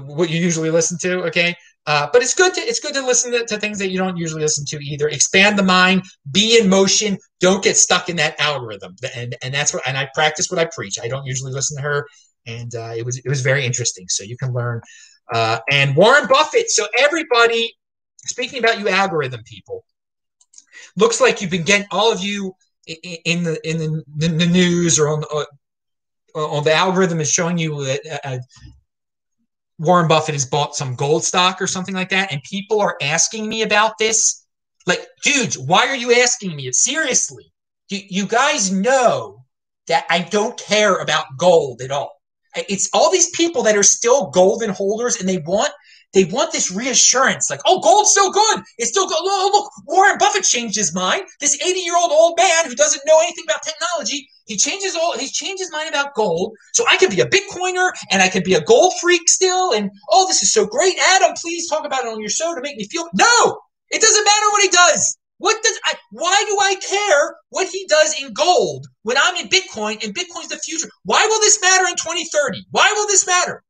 what 0.05 0.31
you 0.31 0.41
usually 0.41 0.71
listen 0.71 0.99
to. 0.99 1.25
Okay, 1.25 1.55
uh, 1.87 2.09
but 2.13 2.23
it's 2.23 2.35
good 2.35 2.55
to 2.55 2.61
it's 2.61 2.81
good 2.81 2.95
to 2.95 3.05
listen 3.05 3.33
to, 3.33 3.45
to, 3.47 3.59
things 3.59 3.79
that 3.79 3.91
you 3.91 3.99
don't 3.99 4.17
usually 4.17 4.43
listen 4.43 4.65
to 4.67 4.79
either. 4.85 5.09
Expand 5.09 5.59
the 5.59 5.63
mind, 5.63 6.03
be 6.31 6.59
in 6.59 6.69
motion, 6.69 7.19
don't 7.41 7.63
get 7.63 7.77
stuck 7.77 8.09
in 8.09 8.17
that 8.17 8.39
algorithm. 8.41 8.95
And 9.17 9.37
and 9.43 9.53
that's 9.53 9.73
what 9.73 9.83
and 9.87 9.97
I 9.97 10.09
practice 10.15 10.51
what 10.51 10.59
I 10.59 10.67
preach. 10.67 10.99
I 11.03 11.09
don't 11.09 11.25
usually 11.25 11.53
listen 11.53 11.77
to 11.79 11.83
her, 11.83 12.07
and 12.47 12.75
uh, 12.75 12.93
it 12.97 13.05
was 13.05 13.19
it 13.19 13.29
was 13.29 13.41
very 13.41 13.65
interesting. 13.65 14.07
So 14.09 14.25
you 14.25 14.37
can 14.37 14.53
learn. 14.53 14.81
Uh, 15.33 15.59
and 15.71 15.97
Warren 15.97 16.27
Buffett. 16.29 16.71
So 16.71 16.87
everybody, 16.99 17.75
speaking 18.19 18.59
about 18.59 18.79
you 18.79 18.89
algorithm 18.89 19.43
people, 19.45 19.85
looks 20.97 21.21
like 21.21 21.41
you've 21.41 21.51
been 21.51 21.65
getting 21.65 21.87
all 21.91 22.13
of 22.13 22.21
you 22.21 22.55
in 22.87 23.45
the 23.45 23.59
in 23.69 23.79
the, 23.79 24.29
the 24.29 24.47
news 24.47 24.99
or 24.99 25.09
on 25.09 25.25
uh, 25.33 25.45
on 26.35 26.65
the 26.65 26.73
algorithm 26.73 27.21
is 27.21 27.31
showing 27.31 27.59
you 27.59 27.85
that 27.85 28.21
uh, 28.25 28.39
Warren 29.79 30.09
Buffett 30.09 30.35
has 30.35 30.47
bought 30.47 30.77
some 30.77 30.95
gold 30.95 31.25
stock 31.25 31.61
or 31.61 31.67
something 31.67 31.95
like 31.95 32.11
that, 32.11 32.33
and 32.33 32.43
people 32.43 32.81
are 32.81 32.97
asking 33.01 33.49
me 33.49 33.63
about 33.63 33.99
this. 33.99 34.47
Like, 34.87 35.07
dudes, 35.23 35.59
why 35.59 35.87
are 35.89 35.97
you 35.97 36.15
asking 36.15 36.55
me? 36.55 36.71
Seriously, 36.73 37.53
you, 37.89 38.01
you 38.09 38.27
guys 38.27 38.71
know 38.71 39.45
that 39.89 40.05
I 40.11 40.21
don't 40.21 40.59
care 40.59 40.97
about 40.97 41.25
gold 41.37 41.81
at 41.83 41.91
all. 41.91 42.13
It's 42.57 42.89
all 42.93 43.11
these 43.11 43.31
people 43.31 43.63
that 43.65 43.77
are 43.77 43.83
still 43.83 44.31
golden 44.31 44.71
holders, 44.71 45.17
and 45.17 45.29
they 45.29 45.39
want 45.39 45.71
they 46.15 46.25
want 46.25 46.53
this 46.53 46.71
reassurance, 46.71 47.51
like, 47.51 47.61
oh, 47.67 47.81
gold's 47.81 48.11
still 48.11 48.31
good. 48.31 48.63
It's 48.79 48.91
still 48.91 49.07
good. 49.07 49.19
Oh, 49.21 49.51
look, 49.53 49.87
Warren 49.87 50.17
Buffett 50.19 50.45
changed 50.45 50.77
his 50.77 50.95
mind. 50.95 51.23
This 51.41 51.61
80 51.61 51.81
year 51.81 51.97
old 51.97 52.13
old 52.13 52.39
man 52.39 52.67
who 52.67 52.75
doesn't 52.75 53.03
know 53.07 53.19
anything 53.21 53.45
about 53.47 53.63
technology, 53.63 54.29
he 54.47 54.57
changes 54.57 54.95
all 54.95 55.17
he 55.19 55.29
changed 55.29 55.61
his 55.61 55.73
mind 55.73 55.89
about 55.89 56.15
gold. 56.15 56.55
So 56.73 56.85
I 56.89 56.97
could 56.97 57.11
be 57.11 57.21
a 57.21 57.27
Bitcoiner 57.27 57.93
and 58.11 58.23
I 58.23 58.29
could 58.29 58.45
be 58.45 58.55
a 58.55 58.61
gold 58.61 58.95
freak 59.01 59.29
still. 59.29 59.73
And 59.73 59.91
oh, 60.11 60.27
this 60.27 60.43
is 60.43 60.53
so 60.53 60.67
great. 60.67 60.95
Adam, 61.15 61.33
please 61.41 61.69
talk 61.69 61.85
about 61.85 62.05
it 62.05 62.13
on 62.13 62.21
your 62.21 62.31
show 62.31 62.55
to 62.55 62.61
make 62.61 62.77
me 62.77 62.85
feel. 62.85 63.09
No, 63.15 63.61
it 63.91 64.01
doesn't 64.01 64.25
matter 64.25 64.51
what 64.51 64.63
he 64.63 64.69
does. 64.69 65.19
What 65.39 65.63
does 65.63 65.79
I, 65.85 65.95
why 66.11 66.45
do 66.47 66.57
I 66.61 66.77
care 66.77 67.37
what 67.51 67.69
he 67.69 67.87
does 67.89 68.15
in 68.21 68.33
gold 68.33 68.87
when 69.03 69.17
I'm 69.19 69.37
in 69.37 69.49
Bitcoin 69.49 70.03
and 70.05 70.15
Bitcoin's 70.15 70.49
the 70.49 70.59
future? 70.59 70.89
Why 71.05 71.27
will 71.27 71.41
this 71.41 71.61
matter 71.61 71.87
in 71.87 71.97
2030? 71.97 72.67
Why 72.71 72.93
will 72.95 73.07
this 73.07 73.27
matter? 73.27 73.63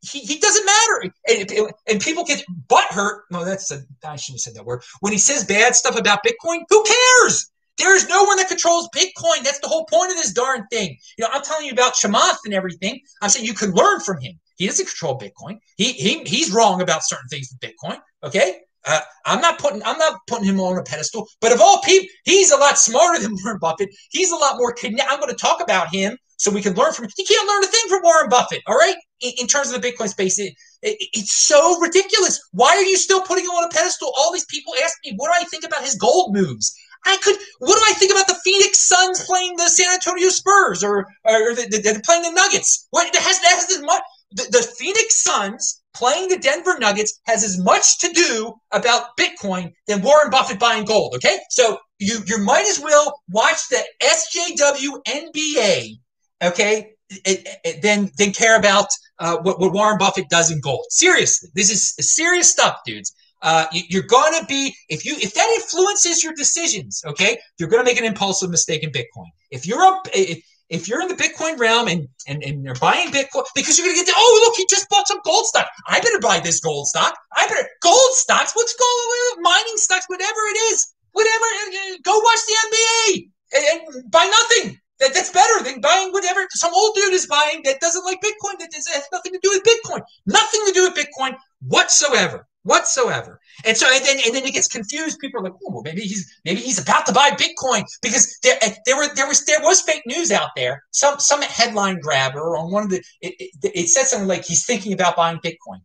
He, 0.00 0.20
he 0.20 0.38
doesn't 0.38 0.66
matter. 0.66 1.12
And, 1.28 1.72
and 1.88 2.00
people 2.00 2.24
get 2.24 2.44
butt 2.68 2.86
hurt. 2.90 3.24
No, 3.30 3.44
that's 3.44 3.70
a, 3.70 3.82
I 4.04 4.16
shouldn't 4.16 4.36
have 4.36 4.40
said 4.40 4.54
that 4.54 4.64
word. 4.64 4.82
When 5.00 5.12
he 5.12 5.18
says 5.18 5.44
bad 5.44 5.74
stuff 5.74 5.98
about 5.98 6.24
Bitcoin, 6.24 6.60
who 6.68 6.84
cares? 6.84 7.50
There 7.78 7.94
is 7.94 8.08
no 8.08 8.24
one 8.24 8.36
that 8.38 8.48
controls 8.48 8.88
Bitcoin. 8.94 9.44
That's 9.44 9.60
the 9.60 9.68
whole 9.68 9.84
point 9.84 10.10
of 10.10 10.16
this 10.16 10.32
darn 10.32 10.66
thing. 10.70 10.98
You 11.16 11.24
know, 11.24 11.30
I'm 11.32 11.42
telling 11.42 11.66
you 11.66 11.72
about 11.72 11.94
Chamath 11.94 12.38
and 12.44 12.52
everything. 12.52 13.00
I'm 13.22 13.30
saying 13.30 13.46
you 13.46 13.54
can 13.54 13.70
learn 13.72 14.00
from 14.00 14.20
him. 14.20 14.38
He 14.56 14.66
doesn't 14.66 14.86
control 14.86 15.18
Bitcoin. 15.18 15.60
He, 15.76 15.92
he 15.92 16.24
he's 16.24 16.52
wrong 16.52 16.82
about 16.82 17.04
certain 17.04 17.28
things 17.28 17.52
with 17.52 17.60
Bitcoin. 17.60 18.00
Okay. 18.24 18.62
Uh, 18.88 19.00
I'm 19.26 19.42
not 19.42 19.58
putting 19.58 19.82
I'm 19.84 19.98
not 19.98 20.20
putting 20.26 20.46
him 20.46 20.60
on 20.60 20.78
a 20.78 20.82
pedestal, 20.82 21.28
but 21.40 21.52
of 21.52 21.60
all 21.60 21.82
people, 21.82 22.08
he's 22.24 22.50
a 22.50 22.56
lot 22.56 22.78
smarter 22.78 23.18
than 23.22 23.36
Warren 23.44 23.58
Buffett. 23.58 23.90
He's 24.10 24.30
a 24.30 24.36
lot 24.36 24.56
more 24.56 24.72
connected. 24.72 25.12
I'm 25.12 25.20
going 25.20 25.30
to 25.30 25.36
talk 25.36 25.62
about 25.62 25.94
him 25.94 26.16
so 26.38 26.50
we 26.50 26.62
can 26.62 26.74
learn 26.74 26.92
from. 26.92 27.06
You 27.18 27.24
can't 27.28 27.46
learn 27.46 27.64
a 27.64 27.66
thing 27.66 27.84
from 27.88 28.02
Warren 28.02 28.30
Buffett. 28.30 28.62
All 28.66 28.76
right, 28.76 28.96
in, 29.20 29.32
in 29.40 29.46
terms 29.46 29.70
of 29.70 29.80
the 29.80 29.86
Bitcoin 29.86 30.08
space, 30.08 30.38
it, 30.38 30.54
it, 30.82 30.96
it's 31.12 31.36
so 31.36 31.78
ridiculous. 31.80 32.40
Why 32.52 32.70
are 32.70 32.82
you 32.82 32.96
still 32.96 33.20
putting 33.20 33.44
him 33.44 33.50
on 33.50 33.64
a 33.64 33.68
pedestal? 33.68 34.12
All 34.18 34.32
these 34.32 34.46
people 34.46 34.72
ask 34.82 34.96
me, 35.04 35.12
what 35.16 35.28
do 35.28 35.44
I 35.44 35.44
think 35.48 35.64
about 35.64 35.84
his 35.84 35.94
gold 35.94 36.34
moves? 36.34 36.74
I 37.04 37.16
could. 37.22 37.36
What 37.58 37.76
do 37.76 37.82
I 37.86 37.92
think 37.92 38.12
about 38.12 38.26
the 38.26 38.40
Phoenix 38.42 38.80
Suns 38.80 39.24
playing 39.24 39.56
the 39.56 39.68
San 39.68 39.92
Antonio 39.92 40.30
Spurs 40.30 40.82
or 40.82 41.06
or 41.24 41.54
the, 41.54 41.68
the, 41.70 41.78
the 41.78 42.02
playing 42.04 42.22
the 42.22 42.32
Nuggets? 42.32 42.88
What 42.90 43.14
has 43.14 43.40
that 43.40 43.54
has 43.54 43.70
as 43.70 43.82
much. 43.82 44.02
The, 44.32 44.46
the 44.50 44.62
Phoenix 44.78 45.22
Suns 45.22 45.82
playing 45.94 46.28
the 46.28 46.38
Denver 46.38 46.78
Nuggets 46.78 47.20
has 47.24 47.42
as 47.44 47.58
much 47.58 47.98
to 47.98 48.12
do 48.12 48.54
about 48.72 49.16
Bitcoin 49.18 49.72
than 49.86 50.02
Warren 50.02 50.30
Buffett 50.30 50.58
buying 50.58 50.84
gold. 50.84 51.14
Okay, 51.16 51.38
so 51.50 51.78
you 51.98 52.18
you 52.26 52.38
might 52.38 52.66
as 52.66 52.80
well 52.80 53.20
watch 53.30 53.68
the 53.68 53.82
SJW 54.02 55.02
NBA. 55.06 55.98
Okay, 56.42 56.92
it, 57.10 57.48
it, 57.64 57.82
then 57.82 58.10
then 58.16 58.32
care 58.32 58.56
about 58.56 58.88
uh, 59.18 59.38
what, 59.38 59.58
what 59.58 59.72
Warren 59.72 59.98
Buffett 59.98 60.28
does 60.28 60.50
in 60.50 60.60
gold. 60.60 60.84
Seriously, 60.90 61.48
this 61.54 61.70
is 61.70 61.94
serious 62.12 62.50
stuff, 62.50 62.78
dudes. 62.84 63.14
Uh, 63.40 63.66
you, 63.72 64.00
are 64.00 64.06
gonna 64.06 64.44
be 64.46 64.74
if 64.88 65.04
you 65.04 65.14
if 65.16 65.32
that 65.34 65.48
influences 65.56 66.22
your 66.24 66.34
decisions, 66.34 67.02
okay, 67.06 67.38
you're 67.58 67.68
gonna 67.68 67.84
make 67.84 67.98
an 67.98 68.04
impulsive 68.04 68.50
mistake 68.50 68.82
in 68.82 68.90
Bitcoin. 68.90 69.28
If 69.50 69.66
you're 69.66 69.82
a 69.82 70.00
if, 70.12 70.44
if 70.68 70.88
you're 70.88 71.00
in 71.00 71.08
the 71.08 71.14
Bitcoin 71.14 71.58
realm 71.58 71.88
and, 71.88 72.08
and, 72.26 72.42
and 72.42 72.62
you're 72.62 72.74
buying 72.76 73.08
Bitcoin 73.08 73.44
because 73.54 73.78
you're 73.78 73.86
going 73.86 73.96
to 73.96 74.04
get 74.04 74.06
the, 74.06 74.14
oh, 74.16 74.44
look, 74.44 74.56
he 74.56 74.66
just 74.68 74.88
bought 74.88 75.08
some 75.08 75.20
gold 75.24 75.46
stock. 75.46 75.68
I 75.86 76.00
better 76.00 76.20
buy 76.20 76.40
this 76.40 76.60
gold 76.60 76.86
stock. 76.86 77.16
I 77.36 77.46
better, 77.46 77.68
gold 77.82 78.12
stocks, 78.12 78.52
what's 78.54 78.74
gold, 78.74 79.42
mining 79.42 79.76
stocks, 79.76 80.06
whatever 80.08 80.40
it 80.50 80.58
is, 80.72 80.94
whatever, 81.12 81.44
uh, 81.44 81.94
uh, 81.94 81.96
go 82.04 82.18
watch 82.18 82.40
the 82.46 82.56
NBA 82.68 83.30
and, 83.54 83.92
and 83.94 84.10
buy 84.10 84.30
nothing. 84.30 84.78
That, 85.00 85.14
that's 85.14 85.30
better 85.30 85.62
than 85.62 85.80
buying 85.80 86.10
whatever 86.10 86.44
some 86.50 86.74
old 86.74 86.96
dude 86.96 87.14
is 87.14 87.26
buying 87.26 87.62
that 87.64 87.80
doesn't 87.80 88.04
like 88.04 88.18
Bitcoin, 88.20 88.58
that 88.58 88.70
has 88.74 89.08
nothing 89.12 89.32
to 89.32 89.38
do 89.42 89.50
with 89.50 89.62
Bitcoin. 89.62 90.02
Nothing 90.26 90.60
to 90.66 90.72
do 90.72 90.82
with 90.82 90.94
Bitcoin 90.94 91.36
whatsoever 91.60 92.48
whatsoever. 92.68 93.40
And 93.68 93.76
so, 93.76 93.86
and 93.92 94.02
then, 94.02 94.16
and 94.24 94.34
then 94.34 94.44
it 94.44 94.54
gets 94.54 94.66
confused. 94.66 95.18
People 95.18 95.40
are 95.40 95.44
like, 95.44 95.52
"Oh, 95.62 95.70
well, 95.70 95.82
maybe 95.82 96.00
he's 96.00 96.26
maybe 96.46 96.60
he's 96.60 96.80
about 96.80 97.04
to 97.06 97.12
buy 97.12 97.30
Bitcoin 97.30 97.84
because 98.00 98.38
there, 98.42 98.56
eh, 98.62 98.74
there 98.86 98.96
were 98.96 99.14
there 99.14 99.28
was 99.28 99.44
there 99.44 99.60
was 99.60 99.82
fake 99.82 100.02
news 100.06 100.32
out 100.32 100.50
there. 100.56 100.82
Some 100.92 101.20
some 101.20 101.42
headline 101.42 102.00
grabber 102.00 102.56
on 102.56 102.72
one 102.72 102.84
of 102.84 102.90
the 102.90 103.02
it, 103.20 103.34
it, 103.38 103.72
it 103.74 103.88
said 103.88 104.04
something 104.04 104.26
like 104.26 104.46
he's 104.46 104.64
thinking 104.64 104.94
about 104.94 105.16
buying 105.16 105.36
Bitcoin. 105.38 105.80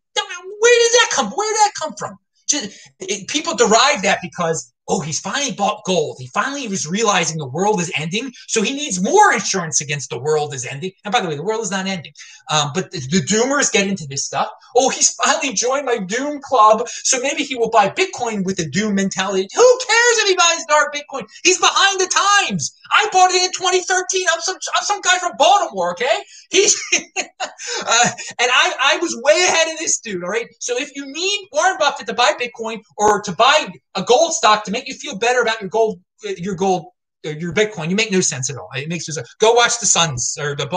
Where 0.63 0.79
did 0.79 0.93
that 0.93 1.09
come? 1.11 1.31
Where 1.31 1.53
did 1.53 1.59
that 1.59 1.71
come 1.77 1.93
from? 1.99 2.17
Just, 2.47 2.89
it, 3.01 3.27
people 3.27 3.53
derive 3.53 4.01
that 4.03 4.19
because 4.21 4.72
oh, 4.87 4.99
he's 4.99 5.19
finally 5.19 5.53
bought 5.53 5.83
gold. 5.85 6.17
He 6.19 6.27
finally 6.27 6.67
was 6.67 6.87
realizing 6.87 7.37
the 7.37 7.47
world 7.47 7.79
is 7.79 7.91
ending. 7.95 8.31
So 8.47 8.61
he 8.61 8.73
needs 8.73 9.01
more 9.01 9.33
insurance 9.33 9.81
against 9.81 10.09
the 10.09 10.19
world 10.19 10.53
is 10.53 10.65
ending. 10.65 10.91
And 11.05 11.11
by 11.11 11.21
the 11.21 11.29
way, 11.29 11.35
the 11.35 11.43
world 11.43 11.61
is 11.61 11.71
not 11.71 11.87
ending. 11.87 12.13
Um, 12.51 12.71
but 12.73 12.91
the, 12.91 12.99
the, 12.99 13.21
doomers 13.21 13.71
get 13.71 13.87
into 13.87 14.05
this 14.07 14.25
stuff. 14.25 14.49
Oh, 14.75 14.89
he's 14.89 15.13
finally 15.13 15.53
joined 15.53 15.85
my 15.85 15.97
doom 15.97 16.41
club. 16.41 16.87
So 16.87 17.19
maybe 17.19 17.43
he 17.43 17.55
will 17.55 17.69
buy 17.69 17.89
Bitcoin 17.89 18.43
with 18.43 18.57
the 18.57 18.69
doom 18.69 18.95
mentality. 18.95 19.47
Who 19.55 19.79
cares 19.79 20.17
if 20.19 20.27
he 20.27 20.35
buys 20.35 20.65
dark 20.67 20.93
Bitcoin? 20.93 21.25
He's 21.43 21.59
behind 21.59 21.99
the 21.99 22.07
times. 22.47 22.75
I 22.93 23.09
bought 23.11 23.31
it 23.31 23.41
in 23.41 23.51
2013. 23.51 24.25
I'm 24.31 24.41
some, 24.41 24.57
I'm 24.75 24.83
some 24.83 25.01
guy 25.01 25.17
from 25.19 25.31
Baltimore, 25.37 25.91
okay? 25.93 26.19
He's, 26.51 26.79
uh, 26.93 28.09
and 28.39 28.49
I, 28.51 28.73
I 28.81 28.97
was 29.01 29.19
way 29.23 29.43
ahead 29.47 29.73
of 29.73 29.79
this 29.79 29.99
dude, 29.99 30.23
all 30.23 30.29
right? 30.29 30.47
So 30.59 30.77
if 30.77 30.95
you 30.95 31.05
need 31.05 31.47
Warren 31.51 31.77
Buffett 31.79 32.07
to 32.07 32.13
buy 32.13 32.33
Bitcoin 32.39 32.81
or 32.97 33.21
to 33.23 33.31
buy 33.31 33.67
a 33.95 34.03
gold 34.03 34.33
stock 34.33 34.63
to 34.65 34.71
make 34.71 34.87
you 34.87 34.93
feel 34.93 35.17
better 35.17 35.41
about 35.41 35.59
your 35.59 35.69
gold, 35.69 35.99
your 36.37 36.55
gold, 36.55 36.85
your 37.23 37.53
Bitcoin. 37.53 37.89
You 37.89 37.95
make 37.95 38.11
no 38.11 38.21
sense 38.21 38.49
at 38.49 38.57
all. 38.57 38.69
It 38.75 38.89
makes 38.89 39.07
you 39.07 39.13
go 39.39 39.53
watch 39.53 39.79
the 39.79 39.85
Suns 39.85 40.37
or 40.39 40.55
the 40.55 40.67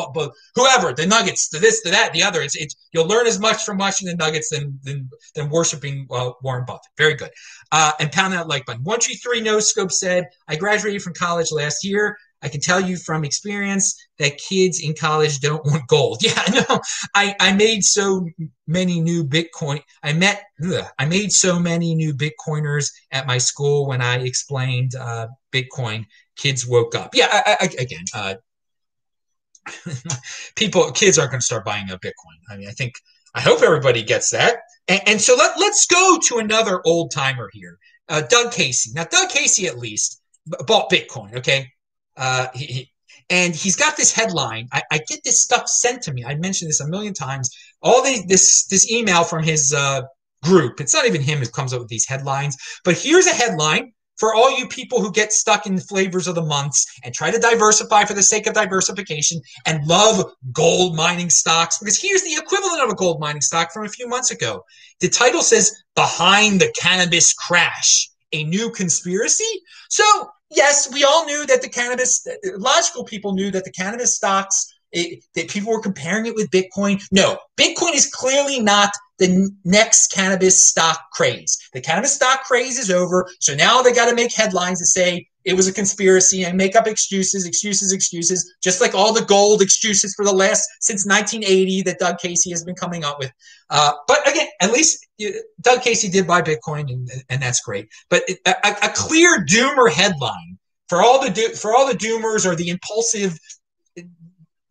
whoever, 0.55 0.93
the 0.93 1.07
Nuggets, 1.07 1.49
the 1.49 1.59
this, 1.59 1.83
the 1.83 1.91
that, 1.91 2.13
the 2.13 2.23
other. 2.23 2.43
It's, 2.43 2.57
it's 2.57 2.75
you'll 2.93 3.07
learn 3.07 3.27
as 3.27 3.39
much 3.39 3.65
from 3.65 3.79
watching 3.79 4.09
the 4.09 4.17
Nuggets 4.17 4.51
than 4.51 4.79
than, 4.83 5.11
than 5.35 5.51
worshiping 5.51 6.07
uh, 6.11 6.31
Warren 6.43 6.65
Buffett. 6.65 6.91
Very 6.97 7.15
good. 7.15 7.31
Uh, 7.73 7.93
and 8.01 8.13
pound 8.13 8.33
that 8.35 8.49
like 8.49 8.67
button. 8.67 8.85
One 8.85 9.01
two 9.01 9.15
three. 9.15 9.41
No 9.41 9.61
scope 9.61 9.93
said 9.93 10.27
I 10.49 10.57
graduated 10.57 11.03
from 11.03 11.15
college 11.15 11.53
last 11.53 11.85
year. 11.85 12.17
I 12.43 12.49
can 12.49 12.61
tell 12.61 12.81
you 12.81 12.97
from 12.97 13.25
experience 13.25 13.97
that 14.19 14.39
kids 14.39 14.81
in 14.81 14.95
college 14.95 15.41
don't 15.41 15.65
want 15.65 15.87
gold. 15.89 16.21
Yeah, 16.27 16.65
no, 16.69 16.81
I, 17.15 17.35
I 17.41 17.53
made 17.53 17.83
so 17.83 18.29
many 18.67 19.01
new 19.01 19.25
Bitcoin. 19.25 19.81
I 20.03 20.13
met, 20.13 20.43
ugh, 20.65 20.85
I 20.99 21.07
made 21.07 21.33
so 21.33 21.59
many 21.59 21.95
new 21.95 22.13
Bitcoiners 22.15 22.91
at 23.11 23.27
my 23.27 23.39
school 23.39 23.87
when 23.87 24.03
I 24.03 24.19
explained 24.19 24.95
uh, 24.97 25.29
Bitcoin. 25.53 26.05
Kids 26.37 26.67
woke 26.67 26.95
up. 26.95 27.15
Yeah, 27.15 27.29
I, 27.31 27.57
I, 27.61 27.65
again, 27.79 28.05
uh, 28.15 28.35
people, 30.57 30.91
kids 30.93 31.19
aren't 31.19 31.33
going 31.33 31.41
to 31.41 31.45
start 31.47 31.65
buying 31.65 31.91
a 31.91 31.99
Bitcoin. 31.99 32.39
I 32.51 32.57
mean, 32.57 32.69
I 32.69 32.73
think, 32.73 32.95
I 33.35 33.41
hope 33.41 33.63
everybody 33.63 34.03
gets 34.03 34.31
that. 34.31 34.59
And, 34.89 35.01
and 35.07 35.21
so 35.21 35.35
let, 35.35 35.59
let's 35.59 35.87
go 35.87 36.19
to 36.29 36.39
another 36.39 36.81
old 36.85 37.11
timer 37.11 37.51
here, 37.53 37.79
uh, 38.09 38.23
Doug 38.23 38.53
Casey. 38.53 38.91
Now, 38.95 39.05
Doug 39.05 39.31
Casey 39.31 39.67
at 39.67 39.79
least 39.79 40.21
bought 40.67 40.91
Bitcoin. 40.91 41.37
Okay, 41.37 41.69
uh, 42.17 42.49
he, 42.55 42.91
and 43.31 43.55
he's 43.55 43.77
got 43.77 43.97
this 43.97 44.13
headline. 44.13 44.69
I, 44.73 44.83
I, 44.93 45.01
get 45.09 45.21
this 45.25 45.43
stuff 45.43 45.69
sent 45.69 46.03
to 46.03 46.13
me. 46.13 46.25
I 46.25 46.37
mentioned 46.37 46.69
this 46.69 46.81
a 46.81 46.87
million 46.87 47.13
times. 47.13 47.51
All 47.83 48.03
the, 48.03 48.25
this 48.29 48.67
this 48.67 48.91
email 48.91 49.25
from 49.25 49.43
his 49.43 49.73
uh, 49.73 50.03
group. 50.45 50.81
It's 50.81 50.95
not 50.95 51.07
even 51.07 51.21
him 51.21 51.41
who 51.41 51.47
comes 51.47 51.73
up 51.73 51.81
with 51.81 51.89
these 51.89 52.07
headlines. 52.07 52.57
But 52.85 52.97
here's 52.97 53.27
a 53.27 53.35
headline 53.35 53.93
for 54.19 54.35
all 54.35 54.57
you 54.59 54.67
people 54.69 55.01
who 55.01 55.13
get 55.13 55.33
stuck 55.33 55.67
in 55.67 55.77
the 55.77 55.83
flavors 55.83 56.27
of 56.27 56.35
the 56.35 56.43
months 56.43 56.87
and 57.05 57.15
try 57.15 57.31
to 57.31 57.39
diversify 57.39 58.05
for 58.05 58.15
the 58.15 58.23
sake 58.23 58.47
of 58.47 58.55
diversification 58.55 59.41
and 59.67 59.87
love 59.87 60.25
gold 60.53 60.97
mining 60.97 61.31
stocks, 61.31 61.79
because 61.79 62.01
here's 62.01 62.23
the 62.23 62.35
equivalent 62.35 62.83
of 62.83 62.91
a 62.91 62.95
gold 62.95 63.21
mining 63.21 63.41
stock 63.41 63.73
from 63.73 63.85
a 63.85 63.89
few 63.89 64.09
months 64.09 64.31
ago. 64.31 64.63
The 65.01 65.09
title 65.09 65.43
says 65.43 65.73
Behind 65.95 66.61
the 66.61 66.73
Cannabis 66.79 67.33
Crash, 67.35 68.09
a 68.33 68.45
new 68.45 68.71
conspiracy. 68.71 69.45
So, 69.91 70.05
yes, 70.51 70.93
we 70.93 71.05
all 71.05 71.25
knew 71.27 71.47
that 71.47 71.63
the 71.63 71.69
cannabis, 71.69 72.27
logical 72.57 73.05
people 73.05 73.35
knew 73.35 73.51
that 73.51 73.65
the 73.65 73.73
cannabis 73.73 74.17
stocks 74.17 74.67
it, 74.97 75.25
that 75.35 75.49
people 75.49 75.73
were 75.73 75.81
comparing 75.81 76.27
it 76.27 76.35
with 76.35 76.51
Bitcoin. 76.51 77.03
No, 77.13 77.39
Bitcoin 77.57 77.95
is 77.95 78.11
clearly 78.11 78.61
not 78.61 78.91
the 79.19 79.51
next 79.65 80.09
cannabis 80.13 80.67
stock 80.67 81.11
craze. 81.13 81.59
The 81.73 81.81
cannabis 81.81 82.15
stock 82.15 82.45
craze 82.45 82.79
is 82.79 82.91
over. 82.91 83.27
So 83.41 83.55
now 83.55 83.83
they 83.83 83.93
got 83.93 84.09
to 84.09 84.15
make 84.15 84.33
headlines 84.33 84.79
to 84.81 84.87
say 84.87 85.27
it 85.45 85.55
was 85.55 85.69
a 85.69 85.73
conspiracy 85.73 86.45
and 86.45 86.57
make 86.57 86.75
up 86.75 86.87
excuses, 86.87 87.47
excuses, 87.47 87.93
excuses, 87.93 88.55
just 88.63 88.81
like 88.81 88.95
all 88.95 89.13
the 89.13 89.25
gold 89.25 89.63
excuses 89.63 90.15
for 90.15 90.25
the 90.25 90.33
last 90.33 90.67
since 90.81 91.07
1980 91.07 91.83
that 91.83 91.99
Doug 91.99 92.19
Casey 92.19 92.51
has 92.51 92.65
been 92.65 92.75
coming 92.75 93.05
up 93.05 93.19
with. 93.19 93.31
Uh, 93.71 93.93
but 94.09 94.29
again, 94.29 94.49
at 94.61 94.73
least 94.73 95.07
Doug 95.61 95.83
Casey 95.83 96.09
did 96.09 96.27
buy 96.27 96.43
Bitcoin, 96.43 96.91
and, 96.93 97.09
and 97.29 97.41
that's 97.41 97.61
great. 97.61 97.89
But 98.11 98.25
a, 98.47 98.55
a 98.65 98.91
clear 98.95 99.45
doomer 99.45 99.91
headline 99.91 100.59
for 100.89 101.03
all 101.03 101.23
the 101.23 101.31
do, 101.31 101.49
for 101.51 101.75
all 101.75 101.87
the 101.87 101.99
doomers 101.99 102.47
or 102.47 102.55
the 102.55 102.69
impulsive 102.69 103.39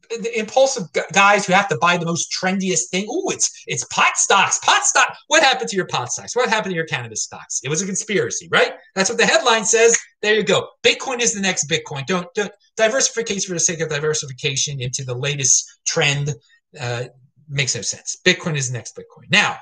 the 0.10 0.38
impulsive 0.38 0.84
guys 1.14 1.46
who 1.46 1.54
have 1.54 1.68
to 1.70 1.78
buy 1.78 1.98
the 1.98 2.06
most 2.06 2.32
trendiest 2.32 2.90
thing. 2.92 3.06
Oh, 3.10 3.30
it's 3.30 3.64
it's 3.68 3.84
pot 3.86 4.18
stocks. 4.18 4.60
Pot 4.60 4.86
stock. 4.86 5.16
What 5.28 5.44
happened 5.44 5.70
to 5.70 5.76
your 5.76 5.88
pot 5.88 6.12
stocks? 6.12 6.36
What 6.36 6.50
happened 6.50 6.72
to 6.72 6.76
your 6.76 6.86
cannabis 6.86 7.24
stocks? 7.24 7.62
It 7.64 7.70
was 7.70 7.82
a 7.82 7.86
conspiracy, 7.86 8.48
right? 8.52 8.74
That's 8.96 9.10
what 9.10 9.18
the 9.18 9.26
headline 9.26 9.66
says. 9.66 9.98
There 10.22 10.36
you 10.36 10.44
go. 10.44 10.68
Bitcoin 10.84 11.22
is 11.22 11.34
the 11.34 11.42
next 11.42 11.70
Bitcoin. 11.70 12.06
Don't 12.06 12.28
don't 12.36 12.52
diversification 12.78 13.48
for 13.48 13.54
the 13.54 13.60
sake 13.60 13.80
of 13.82 13.90
diversification 13.90 14.82
into 14.82 15.04
the 15.04 15.16
latest 15.16 15.80
trend 15.86 16.34
uh, 16.80 17.06
makes 17.48 17.76
no 17.76 17.82
sense. 17.82 18.18
Bitcoin 18.26 18.56
is 18.56 18.72
the 18.72 18.78
next 18.78 18.98
Bitcoin. 18.98 19.30
Now, 19.30 19.58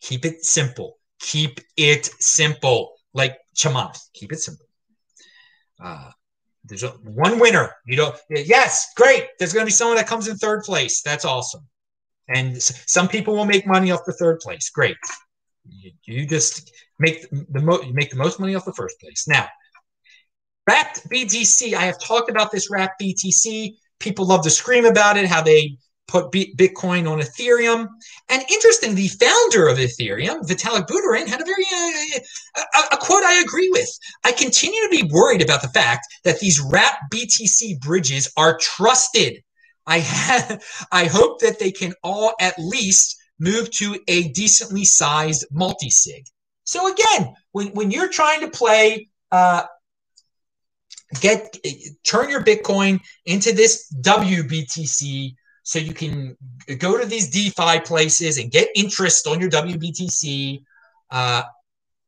keep 0.00 0.24
it 0.24 0.44
simple. 0.44 0.98
Keep 1.20 1.60
it 1.76 2.06
simple. 2.20 2.92
Like 3.12 3.36
Chamath. 3.56 3.98
Keep 4.14 4.32
it 4.32 4.40
simple. 4.40 4.66
Uh, 5.82 6.10
there's 6.66 6.82
a, 6.82 6.88
one 6.88 7.38
winner. 7.38 7.70
You 7.86 7.96
know, 7.96 8.14
yes, 8.30 8.92
great. 8.96 9.26
There's 9.38 9.52
going 9.52 9.62
to 9.64 9.68
be 9.68 9.72
someone 9.72 9.96
that 9.96 10.06
comes 10.06 10.28
in 10.28 10.36
third 10.36 10.62
place. 10.62 11.02
That's 11.02 11.24
awesome. 11.24 11.66
And 12.28 12.60
some 12.60 13.08
people 13.08 13.34
will 13.34 13.44
make 13.44 13.66
money 13.66 13.90
off 13.90 14.00
the 14.06 14.12
third 14.12 14.40
place. 14.40 14.70
Great. 14.70 14.96
You, 15.68 15.92
you 16.04 16.26
just 16.26 16.72
make 16.98 17.28
the 17.30 17.60
mo- 17.60 17.82
you 17.82 17.92
make 17.94 18.10
the 18.10 18.16
most 18.16 18.40
money 18.40 18.54
off 18.54 18.64
the 18.64 18.72
first 18.72 19.00
place. 19.00 19.26
Now, 19.28 19.46
Wrapped 20.68 21.08
BTC. 21.08 21.74
I 21.74 21.82
have 21.82 22.00
talked 22.00 22.28
about 22.28 22.50
this 22.50 22.68
Wrapped 22.70 23.00
BTC. 23.00 23.76
People 24.00 24.26
love 24.26 24.42
to 24.42 24.50
scream 24.50 24.84
about 24.84 25.16
it. 25.16 25.26
How 25.26 25.40
they 25.40 25.76
put 26.08 26.30
Bitcoin 26.30 27.10
on 27.10 27.20
Ethereum. 27.20 27.88
And 28.28 28.44
interesting, 28.50 28.94
the 28.94 29.08
founder 29.08 29.68
of 29.68 29.78
Ethereum, 29.78 30.46
Vitalik 30.46 30.86
Buterin, 30.86 31.26
had 31.26 31.40
a 31.40 31.44
very 31.44 31.64
uh, 32.56 32.62
a, 32.74 32.94
a, 32.94 32.96
quote 32.98 33.24
I 33.24 33.40
agree 33.40 33.68
with. 33.70 33.88
I 34.24 34.32
continue 34.32 34.80
to 34.82 34.88
be 34.90 35.10
worried 35.12 35.42
about 35.42 35.62
the 35.62 35.68
fact 35.68 36.06
that 36.24 36.40
these 36.40 36.60
wrap 36.60 36.94
BTC 37.12 37.80
bridges 37.80 38.32
are 38.36 38.58
trusted. 38.58 39.42
I 39.86 39.98
have, 39.98 40.62
I 40.92 41.06
hope 41.06 41.40
that 41.40 41.58
they 41.58 41.72
can 41.72 41.92
all 42.02 42.34
at 42.40 42.58
least 42.58 43.16
move 43.38 43.70
to 43.70 43.98
a 44.08 44.28
decently 44.28 44.84
sized 44.84 45.46
multi-sig. 45.50 46.26
So 46.64 46.92
again, 46.92 47.34
when, 47.52 47.68
when 47.68 47.90
you're 47.90 48.08
trying 48.08 48.40
to 48.40 48.50
play 48.50 49.08
uh, 49.30 49.64
get 51.20 51.56
turn 52.04 52.30
your 52.30 52.42
Bitcoin 52.42 53.00
into 53.24 53.52
this 53.52 53.92
WBTC 54.00 55.34
so 55.66 55.80
you 55.80 55.92
can 55.92 56.36
go 56.78 56.96
to 56.96 57.04
these 57.04 57.28
DeFi 57.28 57.80
places 57.80 58.38
and 58.38 58.52
get 58.52 58.68
interest 58.76 59.26
on 59.26 59.40
your 59.40 59.50
WBTC. 59.50 60.62
Uh, 61.10 61.42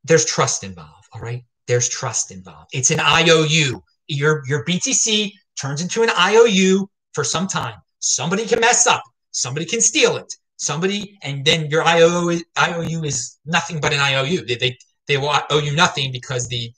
there's 0.05 0.25
trust 0.25 0.62
involved. 0.62 1.09
All 1.12 1.21
right. 1.21 1.42
There's 1.66 1.88
trust 1.88 2.31
involved. 2.31 2.71
It's 2.73 2.92
an 2.92 3.01
IOU. 3.01 3.83
Your, 4.07 4.44
your 4.47 4.64
BTC 4.64 5.33
turns 5.61 5.83
into 5.83 6.05
an 6.05 6.11
IOU 6.11 6.88
for 7.14 7.25
some 7.25 7.49
time. 7.49 7.75
Somebody 7.99 8.47
can 8.47 8.61
mess 8.61 8.87
up. 8.87 9.03
Somebody 9.33 9.66
can 9.66 9.81
steal 9.81 10.16
it. 10.18 10.33
Somebody, 10.57 11.18
and 11.25 11.44
then 11.44 11.66
your 11.68 11.83
IOU, 11.83 12.40
IOU 12.57 13.03
is 13.03 13.38
nothing 13.44 13.81
but 13.81 13.92
an 13.92 13.99
IOU. 13.99 14.47
They, 14.47 14.55
they, 14.55 14.79
they 15.09 15.16
will 15.16 15.35
owe 15.51 15.59
you 15.59 15.75
nothing 15.75 16.12
because 16.12 16.47
the, 16.47 16.71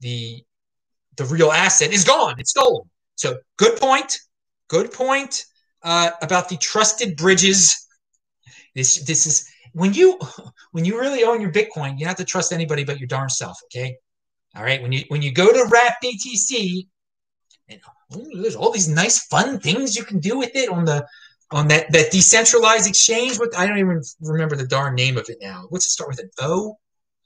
the, 0.00 0.44
the 1.16 1.24
real 1.24 1.50
asset 1.50 1.94
is 1.94 2.04
gone. 2.04 2.34
It's 2.38 2.50
stolen. 2.50 2.84
So 3.14 3.38
good 3.56 3.80
point. 3.80 4.18
Good 4.68 4.92
point 4.92 5.46
uh, 5.82 6.10
about 6.22 6.48
the 6.48 6.56
trusted 6.56 7.16
bridges. 7.16 7.86
This 8.74 9.04
this 9.04 9.26
is 9.26 9.48
when 9.72 9.94
you 9.94 10.18
when 10.72 10.84
you 10.84 10.98
really 10.98 11.24
own 11.24 11.40
your 11.40 11.52
Bitcoin, 11.52 11.98
you 11.98 12.06
have 12.06 12.16
to 12.16 12.24
trust 12.24 12.52
anybody 12.52 12.84
but 12.84 12.98
your 12.98 13.08
darn 13.08 13.28
self. 13.28 13.58
Okay, 13.66 13.96
all 14.54 14.62
right. 14.62 14.82
When 14.82 14.92
you 14.92 15.04
when 15.08 15.22
you 15.22 15.32
go 15.32 15.46
to 15.52 15.68
Wrap 15.70 15.96
BTC, 16.02 16.86
and 17.68 17.80
oh, 18.12 18.42
there's 18.42 18.56
all 18.56 18.70
these 18.70 18.88
nice 18.88 19.26
fun 19.26 19.60
things 19.60 19.96
you 19.96 20.04
can 20.04 20.20
do 20.20 20.38
with 20.38 20.54
it 20.54 20.68
on 20.68 20.84
the 20.84 21.06
on 21.50 21.68
that 21.68 21.92
that 21.92 22.10
decentralized 22.10 22.88
exchange. 22.88 23.38
What 23.38 23.56
I 23.56 23.66
don't 23.66 23.78
even 23.78 24.02
remember 24.20 24.56
the 24.56 24.66
darn 24.66 24.94
name 24.94 25.16
of 25.16 25.28
it 25.28 25.38
now. 25.40 25.66
What's 25.68 25.86
it 25.86 25.90
start 25.90 26.10
with 26.10 26.20
an 26.20 26.30
O? 26.40 26.76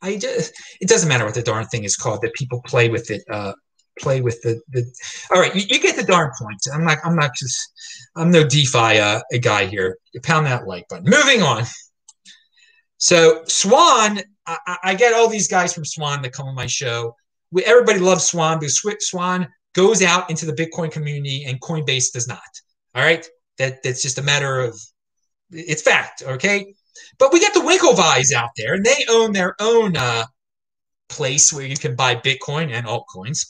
I 0.03 0.17
just 0.17 0.53
it 0.81 0.89
doesn't 0.89 1.09
matter 1.09 1.25
what 1.25 1.35
the 1.35 1.43
darn 1.43 1.67
thing 1.67 1.85
is 1.85 1.97
called 1.97 2.23
that 2.23 2.35
people 2.35 2.63
play 2.63 2.89
with 2.89 3.11
it. 3.11 3.23
Uh, 3.31 3.53
play 4.01 4.21
with 4.21 4.41
the, 4.43 4.61
the 4.71 4.85
all 5.33 5.41
right 5.41 5.55
you, 5.55 5.63
you, 5.69 5.81
get 5.81 5.97
the 5.97 6.03
darn 6.03 6.31
point 6.41 6.61
i'm 6.73 6.85
not 6.85 6.99
i'm 7.05 7.17
not 7.17 7.35
just 7.35 7.73
i'm 8.17 8.31
no 8.31 8.43
defi 8.43 8.99
uh, 8.99 9.21
a 9.33 9.39
guy 9.39 9.67
here. 9.67 9.99
You 10.13 10.21
pound 10.21 10.47
that 10.47 10.67
like 10.67 10.89
button. 10.89 11.09
Moving 11.09 11.43
on. 11.43 11.65
So 12.99 13.43
swan 13.47 14.21
I, 14.47 14.77
I, 14.83 14.95
get 14.95 15.15
all 15.15 15.29
these 15.29 15.49
guys 15.49 15.73
from 15.73 15.85
swan 15.85 16.23
that 16.23 16.33
come 16.33 16.47
on 16.47 16.55
my 16.55 16.67
show. 16.67 17.15
We, 17.53 17.65
everybody 17.65 18.01
loves 18.01 18.25
swan. 18.25 18.59
Because 18.59 18.81
swan 19.01 19.49
goes 19.75 20.03
out 20.03 20.29
into 20.29 20.47
the 20.47 20.53
bitcoin 20.53 20.91
community 20.91 21.45
and 21.47 21.61
coinbase 21.61 22.13
does 22.13 22.27
not. 22.27 22.41
All 22.95 23.03
right? 23.03 23.27
That 23.59 23.83
that's 23.83 24.03
just 24.03 24.19
a 24.19 24.23
matter 24.23 24.61
of 24.61 24.79
it's 25.51 25.83
fact 25.83 26.23
okay? 26.23 26.75
But 27.19 27.33
we 27.33 27.41
got 27.41 27.55
the 27.55 27.61
Winklevoss 27.61 28.33
out 28.33 28.51
there 28.57 28.75
and 28.75 28.85
they 28.85 29.05
own 29.09 29.33
their 29.33 29.55
own 29.61 29.97
uh, 29.97 30.25
place 31.09 31.53
where 31.53 31.67
you 31.67 31.77
can 31.77 31.95
buy 31.95 32.15
bitcoin 32.15 32.73
and 32.73 32.87
altcoins 32.87 33.47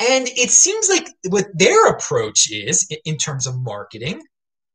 and 0.00 0.28
it 0.28 0.50
seems 0.50 0.88
like 0.88 1.08
what 1.28 1.46
their 1.54 1.88
approach 1.88 2.50
is 2.50 2.88
in 3.04 3.18
terms 3.18 3.46
of 3.46 3.60
marketing. 3.60 4.22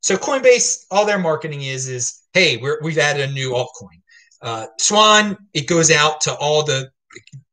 So 0.01 0.15
Coinbase, 0.17 0.85
all 0.91 1.05
their 1.05 1.17
marketing 1.17 1.63
is 1.63 1.89
is 1.89 2.21
hey, 2.33 2.57
we're, 2.57 2.79
we've 2.83 2.99
added 2.99 3.29
a 3.29 3.33
new 3.33 3.51
altcoin. 3.51 4.01
Uh, 4.41 4.67
Swan, 4.77 5.37
it 5.53 5.67
goes 5.67 5.89
out 5.89 6.21
to 6.21 6.35
all 6.35 6.63
the 6.63 6.91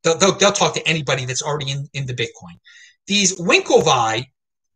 they'll, 0.05 0.19
they'll, 0.19 0.37
they'll, 0.37 0.53
talk 0.53 0.75
to 0.75 0.87
anybody 0.87 1.25
that's 1.25 1.43
already 1.43 1.71
in, 1.71 1.89
in 1.95 2.05
the 2.05 2.15
Bitcoin. 2.15 2.59
These 3.07 3.41
Winklevi, 3.41 4.27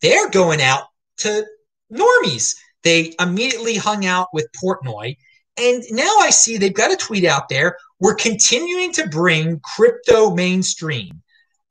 they're 0.01 0.31
going 0.31 0.63
out 0.63 0.85
to 1.19 1.45
normies. 1.93 2.55
They 2.83 3.15
immediately 3.21 3.77
hung 3.77 4.07
out 4.07 4.29
with 4.33 4.47
Portnoy. 4.63 5.17
And 5.59 5.83
now 5.91 6.17
I 6.21 6.31
see 6.31 6.57
they've 6.57 6.73
got 6.73 6.93
a 6.93 6.97
tweet 6.97 7.25
out 7.25 7.49
there. 7.49 7.77
We're 8.01 8.15
continuing 8.15 8.93
to 8.93 9.09
bring 9.09 9.61
crypto 9.61 10.35
mainstream. 10.35 11.23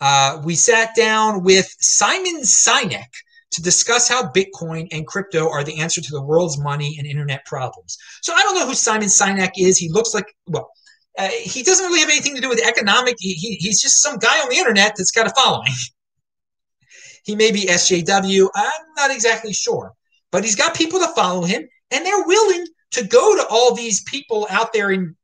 Uh, 0.02 0.42
we 0.44 0.56
sat 0.56 0.96
down 0.96 1.44
with 1.44 1.68
Simon 1.80 2.42
Sinek 2.42 3.06
to 3.52 3.62
discuss 3.62 4.10
how 4.10 4.30
Bitcoin 4.32 4.88
and 4.92 5.08
crypto 5.08 5.50
are 5.50 5.64
the 5.64 5.80
answer 5.80 6.02
to 6.02 6.12
the 6.12 6.22
world's 6.22 6.60
money 6.60 6.96
and 6.98 7.08
internet 7.08 7.46
problems. 7.46 7.98
So 8.22 8.34
I 8.34 8.42
don't 8.42 8.56
know 8.56 8.68
who 8.68 8.76
Simon 8.76 9.08
Sinek 9.08 9.52
is. 9.58 9.78
He 9.78 9.90
looks 9.90 10.14
like, 10.14 10.26
well, 10.48 10.70
uh, 11.18 11.30
he 11.30 11.64
doesn't 11.64 11.86
really 11.86 12.02
have 12.02 12.10
anything 12.10 12.36
to 12.36 12.42
do 12.42 12.50
with 12.50 12.66
economic. 12.66 13.16
He, 13.20 13.34
he, 13.34 13.56
he's 13.56 13.82
just 13.82 14.02
some 14.02 14.18
guy 14.18 14.42
on 14.42 14.50
the 14.50 14.58
internet 14.58 14.96
that's 14.98 15.12
got 15.12 15.28
a 15.28 15.34
following. 15.34 15.72
he 17.24 17.36
may 17.36 17.52
be 17.52 17.62
SJW. 17.62 18.50
I'm 18.54 18.82
not 18.98 19.12
exactly 19.12 19.54
sure. 19.54 19.94
But 20.32 20.44
he's 20.44 20.56
got 20.56 20.76
people 20.76 21.00
to 21.00 21.08
follow 21.16 21.44
him, 21.44 21.66
and 21.92 22.06
they're 22.06 22.26
willing 22.26 22.66
to 22.92 23.06
go 23.06 23.36
to 23.38 23.48
all 23.50 23.74
these 23.74 24.04
people 24.04 24.48
out 24.50 24.74
there 24.74 24.92
in 24.92 25.16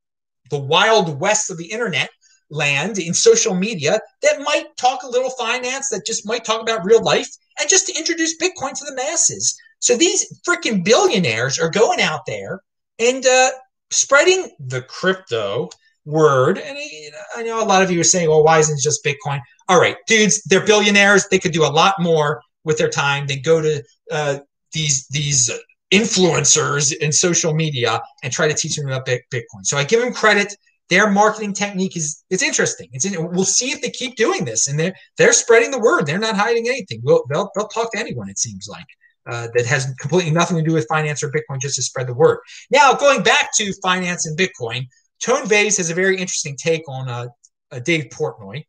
the 0.50 0.60
wild 0.60 1.20
west 1.20 1.50
of 1.52 1.58
the 1.58 1.66
internet 1.66 2.10
land 2.52 3.00
in 3.00 3.14
social 3.14 3.56
media 3.56 4.00
that 4.22 4.42
might 4.42 4.66
talk 4.78 5.04
a 5.04 5.10
little 5.10 5.32
finance, 5.32 5.90
that 5.90 6.06
just 6.06 6.28
might 6.28 6.46
talk 6.46 6.62
about 6.62 6.86
real 6.86 7.04
life, 7.04 7.30
and 7.60 7.70
just 7.70 7.88
to 7.88 7.98
introduce 7.98 8.38
Bitcoin 8.38 8.74
to 8.74 8.86
the 8.86 8.96
masses. 8.96 9.58
So 9.80 9.98
these 9.98 10.40
freaking 10.48 10.84
billionaires 10.84 11.58
are 11.58 11.70
going 11.70 12.00
out 12.00 12.26
there 12.28 12.62
and 13.00 13.26
uh, 13.26 13.50
spreading 13.90 14.52
the 14.60 14.84
crypto 14.84 15.70
word. 16.06 16.60
And 16.60 16.78
I 17.36 17.44
know 17.44 17.64
a 17.64 17.66
lot 17.66 17.82
of 17.82 17.90
you 17.90 18.00
are 18.00 18.04
saying, 18.04 18.30
well, 18.30 18.44
why 18.44 18.60
isn't 18.60 18.78
it 18.78 18.82
just 18.82 19.04
Bitcoin? 19.04 19.42
All 19.68 19.80
right, 19.80 19.98
dudes, 20.08 20.44
they're 20.44 20.66
billionaires. 20.66 21.28
They 21.28 21.40
could 21.40 21.54
do 21.54 21.64
a 21.64 21.72
lot 21.72 21.96
more 22.00 22.42
with 22.64 22.78
their 22.78 22.90
time 22.90 23.26
They 23.28 23.38
go 23.38 23.62
to 23.62 23.84
uh, 24.12 24.40
these 24.74 25.08
these 25.08 25.50
influencers 25.92 26.94
in 26.96 27.12
social 27.12 27.54
media 27.54 28.02
and 28.24 28.32
try 28.32 28.48
to 28.48 28.54
teach 28.54 28.76
them 28.76 28.88
about 28.88 29.06
Bitcoin. 29.06 29.64
So 29.64 29.78
I 29.78 29.84
give 29.84 30.02
them 30.02 30.14
credit 30.14 30.56
their 30.92 31.10
marketing 31.10 31.54
technique 31.54 31.96
is 31.98 32.24
it's 32.30 32.44
interesting. 32.44 32.90
It's 32.92 33.06
in, 33.06 33.32
we'll 33.32 33.46
see 33.46 33.72
if 33.72 33.82
they 33.82 33.90
keep 33.90 34.16
doing 34.16 34.46
this, 34.46 34.68
and 34.68 34.80
they're 34.80 34.94
they're 35.18 35.34
spreading 35.34 35.72
the 35.72 35.80
word. 35.80 36.06
They're 36.06 36.20
not 36.20 36.36
hiding 36.36 36.68
anything. 36.68 37.02
We'll, 37.04 37.24
they'll 37.30 37.50
they'll 37.56 37.70
talk 37.70 37.92
to 37.94 38.00
anyone. 38.00 38.30
It 38.30 38.38
seems 38.38 38.68
like. 38.70 38.86
Uh, 39.28 39.48
that 39.54 39.68
has 39.68 39.86
completely 40.00 40.32
nothing 40.32 40.58
to 40.58 40.64
do 40.64 40.74
with 40.74 40.88
finance 40.88 41.22
or 41.22 41.30
Bitcoin, 41.30 41.62
just 41.62 41.76
to 41.76 41.82
spread 41.84 42.08
the 42.08 42.14
word. 42.14 42.40
Now, 42.72 42.96
going 42.96 43.22
back 43.22 43.52
to 43.58 43.72
finance 43.84 44.26
and 44.26 44.36
Bitcoin, 44.36 44.88
Tone 45.22 45.48
Vays 45.48 45.78
has 45.78 45.92
a 45.92 45.94
very 45.94 46.18
interesting 46.18 46.58
take 46.58 46.82
on 46.90 47.08
uh, 47.08 47.28
uh, 47.72 47.78
Dave 47.80 48.06
Portnoy, 48.06 48.64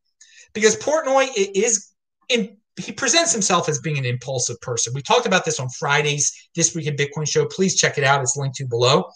because 0.52 0.76
Portnoy 0.76 1.28
is 1.54 1.94
in 2.28 2.58
he 2.76 2.92
presents 2.92 3.32
himself 3.32 3.66
as 3.68 3.78
being 3.80 3.96
an 3.96 4.04
impulsive 4.04 4.60
person. 4.60 4.92
We 4.94 5.00
talked 5.00 5.24
about 5.24 5.46
this 5.46 5.58
on 5.58 5.70
Fridays 5.70 6.30
this 6.54 6.74
week 6.74 6.86
in 6.86 6.96
Bitcoin 6.96 7.26
show. 7.26 7.46
Please 7.46 7.76
check 7.76 7.96
it 7.96 8.04
out. 8.04 8.20
It's 8.20 8.36
linked 8.36 8.56
to 8.56 8.66
below. 8.66 9.08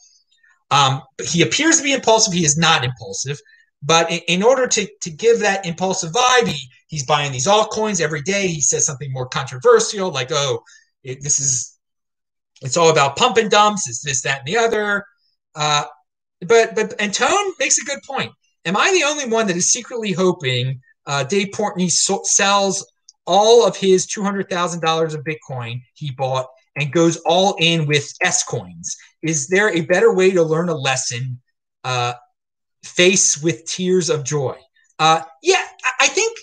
Um, 0.71 1.03
he 1.23 1.43
appears 1.43 1.79
to 1.79 1.83
be 1.83 1.93
impulsive. 1.93 2.33
He 2.33 2.45
is 2.45 2.57
not 2.57 2.85
impulsive. 2.85 3.39
But 3.83 4.11
in, 4.11 4.21
in, 4.29 4.43
order 4.43 4.67
to, 4.67 4.89
to 5.03 5.11
give 5.11 5.41
that 5.41 5.67
impulsive 5.67 6.13
vibe, 6.13 6.49
he, 6.49 6.69
he's 6.89 7.05
buying 7.05 7.33
these 7.33 7.47
altcoins 7.47 8.01
every 8.01 8.23
day. 8.23 8.49
He 8.49 8.61
says 8.61 8.87
something 8.87 9.13
more 9.13 9.29
controversial, 9.29 10.11
like, 10.11 10.33
oh, 10.33 10.63
it, 11.05 11.23
this 11.23 11.39
is, 11.39 11.79
it's 12.63 12.77
all 12.77 12.91
about 12.91 13.17
pump 13.17 13.37
and 13.37 13.51
dumps. 13.51 13.89
It's 13.89 14.03
this, 14.03 14.23
that, 14.23 14.41
and 14.41 14.49
the 14.49 14.57
other. 14.57 15.05
Uh, 15.55 15.85
but, 16.41 16.75
but, 16.75 16.95
and 16.99 17.13
Tone 17.13 17.53
makes 17.61 17.79
a 17.79 17.85
good 17.85 18.01
point. 18.07 18.33
Am 18.65 18.77
I 18.77 18.91
the 18.93 19.05
only 19.05 19.27
one 19.27 19.47
that 19.47 19.57
is 19.57 19.71
secretly 19.71 20.13
hoping 20.13 20.81
uh, 21.07 21.23
Dave 21.25 21.49
Portnoy 21.49 21.91
so- 21.91 22.23
sells 22.25 22.85
all 23.27 23.67
of 23.67 23.77
his 23.77 24.07
$200,000 24.07 25.15
of 25.15 25.25
Bitcoin 25.25 25.81
he 25.95 26.11
bought 26.13 26.47
and 26.77 26.93
goes 26.93 27.17
all 27.27 27.57
in 27.59 27.87
with 27.87 28.13
S 28.23 28.45
coins? 28.45 28.97
Is 29.23 29.49
there 29.49 29.71
a 29.71 29.81
better 29.83 30.15
way 30.15 30.31
to 30.31 30.43
learn 30.43 30.69
a 30.69 30.75
lesson? 30.75 31.41
Uh, 31.83 32.15
face 32.85 33.43
with 33.43 33.65
tears 33.67 34.11
of 34.11 34.25
joy. 34.25 34.57
Uh, 34.99 35.23
yeah, 35.43 35.65
I 36.01 36.09
think. 36.09 36.39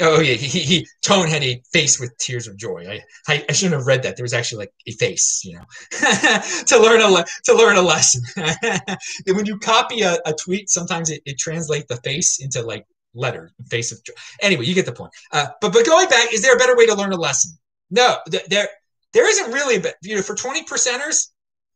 Oh 0.00 0.20
yeah, 0.20 0.34
he, 0.34 0.60
he, 0.60 0.86
Tone 1.02 1.28
had 1.28 1.42
a 1.42 1.62
face 1.72 2.00
with 2.00 2.16
tears 2.18 2.48
of 2.48 2.56
joy. 2.56 2.86
I, 2.88 3.32
I, 3.32 3.44
I 3.48 3.52
shouldn't 3.52 3.78
have 3.78 3.86
read 3.86 4.02
that. 4.02 4.16
There 4.16 4.24
was 4.24 4.34
actually 4.34 4.58
like 4.58 4.72
a 4.86 4.92
face, 4.92 5.42
you 5.44 5.56
know, 5.56 5.64
to 6.66 6.78
learn 6.78 7.00
a 7.00 7.08
le- 7.08 7.24
to 7.44 7.54
learn 7.54 7.76
a 7.76 7.82
lesson. 7.82 8.22
when 9.26 9.46
you 9.46 9.58
copy 9.58 10.02
a, 10.02 10.18
a 10.26 10.32
tweet, 10.32 10.68
sometimes 10.68 11.10
it, 11.10 11.22
it 11.24 11.38
translates 11.38 11.86
the 11.88 11.96
face 11.96 12.42
into 12.42 12.62
like 12.62 12.84
letter 13.14 13.52
face 13.70 13.92
of 13.92 14.02
joy. 14.04 14.14
Anyway, 14.42 14.66
you 14.66 14.74
get 14.74 14.86
the 14.86 14.92
point. 14.92 15.12
Uh, 15.32 15.46
but 15.60 15.72
but 15.72 15.86
going 15.86 16.08
back, 16.08 16.32
is 16.32 16.42
there 16.42 16.54
a 16.54 16.58
better 16.58 16.76
way 16.76 16.86
to 16.86 16.94
learn 16.94 17.12
a 17.12 17.16
lesson? 17.16 17.56
No, 17.90 18.18
th- 18.30 18.46
there 18.46 18.68
there 19.14 19.28
isn't 19.28 19.52
really. 19.52 19.78
But 19.78 19.94
you 20.02 20.16
know, 20.16 20.22
for 20.22 20.34
twenty 20.34 20.64
percenters, 20.64 21.30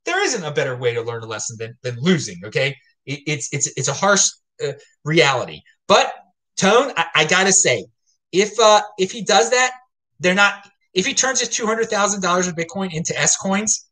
there 0.04 0.22
isn't 0.22 0.44
a 0.44 0.50
better 0.50 0.76
way 0.76 0.94
to 0.94 1.02
learn 1.02 1.22
a 1.22 1.26
lesson 1.26 1.56
than, 1.58 1.78
than 1.82 1.96
losing. 2.00 2.36
Okay, 2.44 2.76
it, 3.06 3.20
it's 3.26 3.48
it's 3.52 3.68
it's 3.76 3.88
a 3.88 3.94
harsh 3.94 4.28
uh, 4.62 4.72
reality. 5.04 5.62
But 5.86 6.12
Tone, 6.56 6.92
I, 6.96 7.06
I, 7.14 7.24
gotta 7.24 7.52
say, 7.52 7.86
if 8.32 8.58
uh, 8.60 8.82
if 8.98 9.12
he 9.12 9.22
does 9.22 9.50
that, 9.50 9.72
they're 10.20 10.34
not. 10.34 10.68
If 10.92 11.06
he 11.06 11.14
turns 11.14 11.40
his 11.40 11.48
two 11.48 11.66
hundred 11.66 11.88
thousand 11.88 12.20
dollars 12.20 12.48
of 12.48 12.56
Bitcoin 12.56 12.92
into 12.92 13.18
S 13.18 13.36
coins, 13.36 13.88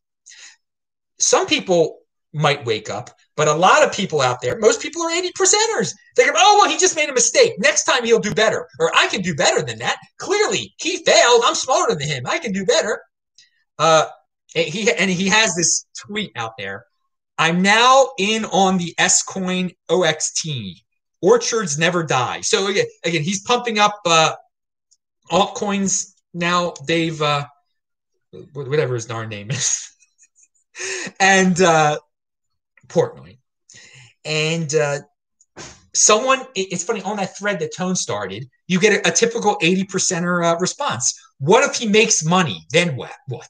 some 1.17 1.47
people 1.47 1.99
might 2.33 2.65
wake 2.65 2.89
up, 2.89 3.09
but 3.35 3.47
a 3.47 3.53
lot 3.53 3.83
of 3.83 3.93
people 3.93 4.21
out 4.21 4.41
there, 4.41 4.59
most 4.59 4.81
people 4.81 5.01
are 5.01 5.11
80 5.11 5.31
percenters. 5.31 5.93
They 6.15 6.25
go, 6.25 6.33
oh, 6.35 6.59
well, 6.61 6.69
he 6.69 6.77
just 6.77 6.95
made 6.95 7.09
a 7.09 7.13
mistake. 7.13 7.53
Next 7.57 7.83
time 7.85 8.03
he'll 8.03 8.19
do 8.19 8.33
better. 8.33 8.67
Or 8.79 8.91
I 8.95 9.07
can 9.07 9.21
do 9.21 9.33
better 9.33 9.61
than 9.61 9.79
that. 9.79 9.97
Clearly, 10.17 10.73
he 10.77 11.03
failed. 11.03 11.41
I'm 11.45 11.55
smarter 11.55 11.95
than 11.95 12.07
him. 12.07 12.27
I 12.27 12.37
can 12.37 12.51
do 12.51 12.65
better. 12.65 13.01
Uh, 13.79 14.07
he 14.53 14.91
and 14.91 15.09
he 15.09 15.27
has 15.27 15.55
this 15.55 15.85
tweet 15.97 16.31
out 16.35 16.53
there. 16.57 16.85
I'm 17.37 17.61
now 17.61 18.09
in 18.17 18.45
on 18.45 18.77
the 18.77 18.95
S 18.97 19.23
Coin 19.23 19.71
OXT. 19.89 20.47
Orchids 21.21 21.77
never 21.77 22.03
die. 22.03 22.41
So 22.41 22.67
again, 22.67 22.85
again, 23.03 23.23
he's 23.23 23.41
pumping 23.43 23.79
up 23.79 23.99
uh, 24.05 24.33
altcoins 25.31 26.13
now. 26.33 26.73
They've 26.87 27.21
uh, 27.21 27.45
whatever 28.53 28.95
his 28.95 29.05
darn 29.05 29.29
name 29.29 29.51
is, 29.51 29.91
and 31.19 31.59
uh, 31.61 31.97
Portnoy, 32.87 33.37
and 34.25 34.73
uh, 34.73 34.99
someone. 35.93 36.45
It's 36.55 36.83
funny 36.83 37.01
on 37.01 37.17
that 37.17 37.37
thread 37.37 37.59
that 37.59 37.75
Tone 37.75 37.95
started. 37.95 38.47
You 38.67 38.79
get 38.79 39.05
a, 39.05 39.09
a 39.09 39.11
typical 39.11 39.57
eighty 39.61 39.83
percenter 39.83 40.43
uh, 40.45 40.57
response. 40.59 41.13
What 41.39 41.67
if 41.69 41.75
he 41.77 41.87
makes 41.87 42.23
money? 42.23 42.65
Then 42.71 42.95
what? 42.95 43.13
What? 43.27 43.49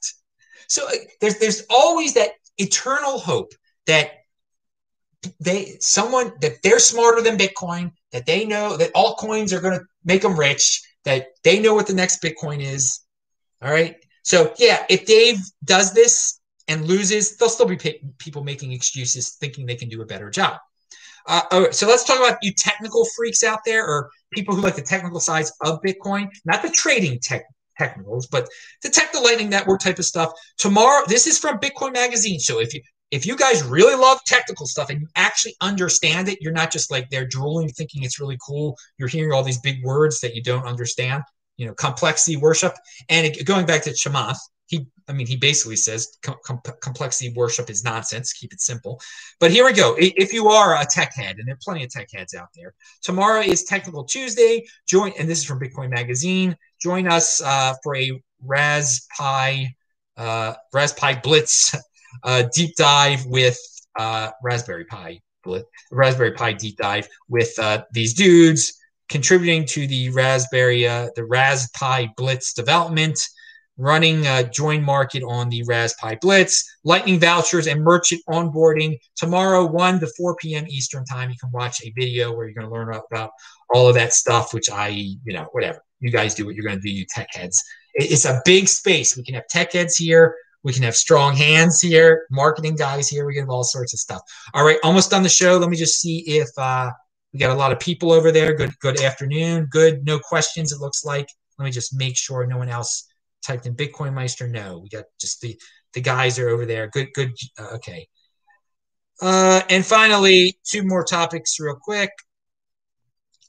So 0.68 0.86
uh, 0.86 0.92
there's 1.20 1.38
there's 1.38 1.64
always 1.68 2.14
that 2.14 2.30
eternal 2.58 3.18
hope 3.18 3.52
that 3.86 4.12
they 5.40 5.76
someone 5.80 6.32
that 6.40 6.62
they're 6.62 6.78
smarter 6.78 7.20
than 7.22 7.36
Bitcoin, 7.36 7.90
that 8.12 8.26
they 8.26 8.44
know 8.44 8.76
that 8.76 8.94
altcoins 8.94 9.52
are 9.52 9.60
going 9.60 9.78
to 9.78 9.84
make 10.04 10.22
them 10.22 10.38
rich, 10.38 10.82
that 11.04 11.28
they 11.42 11.58
know 11.58 11.74
what 11.74 11.86
the 11.86 11.94
next 11.94 12.22
Bitcoin 12.22 12.60
is. 12.60 13.00
All 13.62 13.72
right. 13.72 13.96
So 14.22 14.54
yeah, 14.58 14.84
if 14.88 15.06
Dave 15.06 15.38
does 15.64 15.92
this 15.92 16.40
and 16.68 16.86
loses, 16.86 17.36
there'll 17.36 17.50
still 17.50 17.66
be 17.66 18.00
people 18.18 18.44
making 18.44 18.72
excuses, 18.72 19.36
thinking 19.40 19.66
they 19.66 19.74
can 19.74 19.88
do 19.88 20.02
a 20.02 20.06
better 20.06 20.30
job. 20.30 20.58
Uh, 21.26 21.70
so 21.72 21.86
let's 21.86 22.04
talk 22.04 22.18
about 22.18 22.38
you 22.40 22.52
technical 22.56 23.06
freaks 23.16 23.44
out 23.44 23.60
there, 23.64 23.86
or 23.86 24.10
people 24.32 24.54
who 24.54 24.62
like 24.62 24.76
the 24.76 24.82
technical 24.82 25.20
sides 25.20 25.52
of 25.62 25.80
Bitcoin, 25.82 26.28
not 26.46 26.62
the 26.62 26.70
trading 26.70 27.18
tech 27.20 27.44
technicals, 27.78 28.26
but 28.26 28.48
detect 28.82 29.12
the 29.12 29.20
Lightning 29.20 29.48
Network 29.50 29.80
type 29.80 29.98
of 29.98 30.04
stuff. 30.04 30.32
Tomorrow, 30.58 31.04
this 31.06 31.26
is 31.26 31.38
from 31.38 31.58
Bitcoin 31.58 31.92
Magazine. 31.92 32.40
So 32.40 32.60
if 32.60 32.74
you 32.74 32.82
if 33.10 33.24
you 33.24 33.36
guys 33.36 33.62
really 33.62 33.94
love 33.94 34.18
technical 34.26 34.66
stuff 34.66 34.90
and 34.90 35.00
you 35.00 35.06
actually 35.16 35.56
understand 35.60 36.28
it, 36.28 36.38
you're 36.42 36.52
not 36.52 36.70
just 36.70 36.90
like 36.90 37.08
they're 37.08 37.26
drooling, 37.26 37.68
thinking 37.68 38.02
it's 38.02 38.20
really 38.20 38.38
cool. 38.46 38.76
You're 38.98 39.08
hearing 39.08 39.32
all 39.32 39.42
these 39.42 39.60
big 39.60 39.82
words 39.82 40.20
that 40.20 40.34
you 40.34 40.42
don't 40.42 40.66
understand. 40.66 41.22
You 41.56 41.66
know, 41.66 41.74
complexity 41.74 42.36
worship. 42.36 42.74
And 43.08 43.26
it, 43.26 43.44
going 43.46 43.66
back 43.66 43.82
to 43.82 43.90
Chamath, 43.90 44.36
he, 44.66 44.86
I 45.08 45.12
mean, 45.12 45.26
he 45.26 45.36
basically 45.36 45.76
says 45.76 46.18
com- 46.22 46.36
com- 46.44 46.60
complexity 46.82 47.32
worship 47.34 47.70
is 47.70 47.82
nonsense. 47.82 48.34
Keep 48.34 48.52
it 48.52 48.60
simple. 48.60 49.00
But 49.40 49.50
here 49.50 49.64
we 49.64 49.72
go. 49.72 49.96
If 49.98 50.32
you 50.32 50.48
are 50.48 50.80
a 50.80 50.84
tech 50.84 51.14
head, 51.14 51.36
and 51.38 51.48
there 51.48 51.54
are 51.54 51.64
plenty 51.64 51.84
of 51.84 51.90
tech 51.90 52.08
heads 52.14 52.34
out 52.34 52.48
there, 52.54 52.74
tomorrow 53.02 53.40
is 53.40 53.64
Technical 53.64 54.04
Tuesday. 54.04 54.66
Join, 54.86 55.12
and 55.18 55.28
this 55.28 55.38
is 55.38 55.44
from 55.46 55.58
Bitcoin 55.58 55.90
Magazine. 55.90 56.54
Join 56.80 57.08
us 57.08 57.42
uh, 57.42 57.74
for 57.82 57.96
a 57.96 58.20
Raspberry 58.44 59.76
uh, 60.16 60.54
Raspberry 60.72 61.20
Blitz 61.22 61.74
uh, 62.24 62.44
deep 62.52 62.74
dive 62.76 63.24
with 63.26 63.58
uh, 63.98 64.30
Raspberry 64.42 64.84
Pi, 64.84 65.20
Raspberry 65.90 66.32
Pi 66.32 66.52
deep 66.52 66.76
dive 66.76 67.08
with 67.28 67.56
uh, 67.58 67.84
these 67.92 68.14
dudes 68.14 68.74
contributing 69.08 69.64
to 69.64 69.86
the 69.86 70.10
Raspberry, 70.10 70.86
uh, 70.86 71.08
the 71.16 71.24
Raspberry 71.24 72.12
Blitz 72.16 72.52
development, 72.52 73.18
running 73.76 74.26
a 74.26 74.42
join 74.42 74.82
market 74.82 75.22
on 75.22 75.48
the 75.48 75.62
Raspberry 75.62 76.18
Blitz, 76.20 76.68
lightning 76.84 77.20
vouchers, 77.20 77.66
and 77.66 77.82
merchant 77.82 78.20
onboarding. 78.28 78.98
Tomorrow, 79.16 79.66
1 79.66 80.00
to 80.00 80.08
4 80.16 80.36
p.m. 80.36 80.66
Eastern 80.68 81.04
Time, 81.04 81.30
you 81.30 81.36
can 81.40 81.50
watch 81.52 81.80
a 81.82 81.92
video 81.96 82.32
where 82.32 82.46
you're 82.46 82.54
going 82.54 82.68
to 82.68 82.72
learn 82.72 82.92
about 82.92 83.30
all 83.72 83.88
of 83.88 83.94
that 83.94 84.12
stuff, 84.12 84.52
which 84.52 84.68
I, 84.68 84.88
you 84.88 85.32
know, 85.32 85.48
whatever. 85.52 85.82
You 86.00 86.10
guys 86.10 86.34
do 86.34 86.46
what 86.46 86.54
you're 86.54 86.64
going 86.64 86.78
to 86.78 86.82
do, 86.82 86.90
you 86.90 87.04
tech 87.08 87.28
heads. 87.32 87.62
It's 87.94 88.24
a 88.24 88.40
big 88.44 88.68
space. 88.68 89.16
We 89.16 89.24
can 89.24 89.34
have 89.34 89.48
tech 89.48 89.72
heads 89.72 89.96
here. 89.96 90.34
We 90.62 90.72
can 90.72 90.82
have 90.82 90.96
strong 90.96 91.34
hands 91.34 91.80
here, 91.80 92.26
marketing 92.30 92.76
guys 92.76 93.08
here. 93.08 93.26
We 93.26 93.34
can 93.34 93.44
have 93.44 93.50
all 93.50 93.64
sorts 93.64 93.92
of 93.94 94.00
stuff. 94.00 94.22
All 94.54 94.64
right, 94.64 94.78
almost 94.82 95.10
done 95.10 95.22
the 95.22 95.28
show. 95.28 95.56
Let 95.56 95.70
me 95.70 95.76
just 95.76 96.00
see 96.00 96.18
if 96.26 96.48
uh, 96.58 96.90
we 97.32 97.38
got 97.38 97.50
a 97.50 97.54
lot 97.54 97.72
of 97.72 97.78
people 97.78 98.12
over 98.12 98.32
there. 98.32 98.54
Good, 98.54 98.78
good 98.80 99.00
afternoon. 99.00 99.68
Good, 99.70 100.04
no 100.04 100.18
questions. 100.18 100.72
It 100.72 100.80
looks 100.80 101.04
like. 101.04 101.28
Let 101.58 101.64
me 101.64 101.70
just 101.70 101.94
make 101.94 102.16
sure 102.16 102.46
no 102.46 102.58
one 102.58 102.68
else 102.68 103.04
typed 103.42 103.66
in 103.66 103.74
Bitcoin 103.74 104.14
Meister. 104.14 104.48
No, 104.48 104.78
we 104.78 104.88
got 104.88 105.04
just 105.20 105.40
the 105.40 105.58
the 105.94 106.00
guys 106.00 106.38
are 106.38 106.48
over 106.48 106.66
there. 106.66 106.88
Good, 106.88 107.08
good. 107.14 107.32
Uh, 107.58 107.74
okay. 107.74 108.06
Uh, 109.20 109.62
and 109.70 109.84
finally, 109.84 110.58
two 110.64 110.82
more 110.82 111.04
topics 111.04 111.58
real 111.58 111.78
quick. 111.80 112.10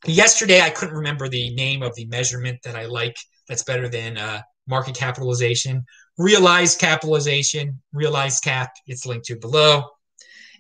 Yesterday, 0.05 0.61
I 0.61 0.69
couldn't 0.69 0.95
remember 0.95 1.27
the 1.27 1.53
name 1.55 1.83
of 1.83 1.93
the 1.95 2.05
measurement 2.05 2.59
that 2.63 2.75
I 2.75 2.85
like. 2.85 3.17
That's 3.47 3.63
better 3.63 3.89
than 3.89 4.17
uh, 4.17 4.41
market 4.67 4.95
capitalization 4.95 5.83
realized 6.19 6.79
capitalization, 6.79 7.81
realized 7.93 8.43
cap, 8.43 8.73
it's 8.85 9.07
linked 9.07 9.25
to 9.25 9.37
below. 9.37 9.89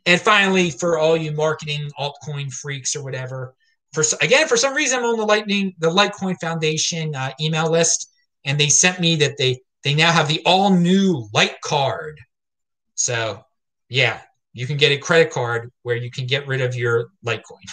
And 0.05 0.19
finally, 0.19 0.71
for 0.71 0.97
all 0.97 1.17
you 1.17 1.33
marketing 1.33 1.91
altcoin 1.99 2.51
freaks 2.51 2.95
or 2.95 3.03
whatever, 3.03 3.53
for 3.93 4.03
again, 4.21 4.47
for 4.47 4.55
some 4.55 4.73
reason, 4.73 4.99
I'm 4.99 5.05
on 5.05 5.17
the 5.17 5.25
Lightning, 5.25 5.73
the 5.79 5.89
Litecoin 5.89 6.39
Foundation 6.39 7.13
uh, 7.13 7.33
email 7.41 7.69
list, 7.69 8.09
and 8.45 8.57
they 8.57 8.69
sent 8.69 8.99
me 8.99 9.17
that 9.17 9.37
they 9.37 9.59
they 9.83 9.93
now 9.93 10.11
have 10.11 10.27
the 10.27 10.41
all 10.45 10.73
new 10.73 11.27
Light 11.33 11.59
card. 11.61 12.19
So 12.95 13.43
yeah, 13.89 14.21
you 14.53 14.65
can 14.65 14.77
get 14.77 14.93
a 14.93 14.97
credit 14.97 15.31
card 15.31 15.71
where 15.83 15.97
you 15.97 16.09
can 16.09 16.25
get 16.25 16.47
rid 16.47 16.61
of 16.61 16.75
your 16.75 17.09
Litecoin, 17.25 17.67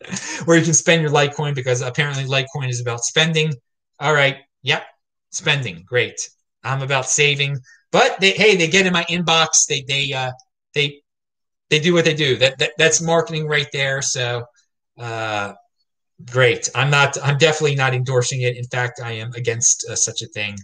where 0.44 0.58
you 0.58 0.64
can 0.64 0.74
spend 0.74 1.02
your 1.02 1.10
Litecoin 1.10 1.54
because 1.54 1.80
apparently 1.80 2.24
Litecoin 2.24 2.68
is 2.68 2.80
about 2.80 3.04
spending. 3.04 3.52
All 3.98 4.12
right, 4.12 4.38
yep, 4.62 4.86
spending, 5.30 5.84
great. 5.86 6.28
I'm 6.62 6.82
about 6.82 7.06
saving. 7.06 7.58
But 7.92 8.20
they, 8.20 8.32
hey, 8.32 8.56
they 8.56 8.68
get 8.68 8.86
in 8.86 8.92
my 8.92 9.04
inbox. 9.04 9.66
They 9.68 9.82
they 9.86 10.12
uh, 10.12 10.32
they 10.74 11.02
they 11.70 11.78
do 11.78 11.94
what 11.94 12.04
they 12.04 12.14
do. 12.14 12.36
That, 12.36 12.58
that 12.58 12.72
that's 12.78 13.00
marketing 13.00 13.46
right 13.46 13.68
there. 13.72 14.02
So 14.02 14.44
uh, 14.98 15.54
great. 16.24 16.68
I'm 16.74 16.90
not. 16.90 17.16
I'm 17.22 17.38
definitely 17.38 17.76
not 17.76 17.94
endorsing 17.94 18.42
it. 18.42 18.56
In 18.56 18.64
fact, 18.64 19.00
I 19.02 19.12
am 19.12 19.32
against 19.34 19.86
uh, 19.88 19.96
such 19.96 20.22
a 20.22 20.26
thing. 20.26 20.56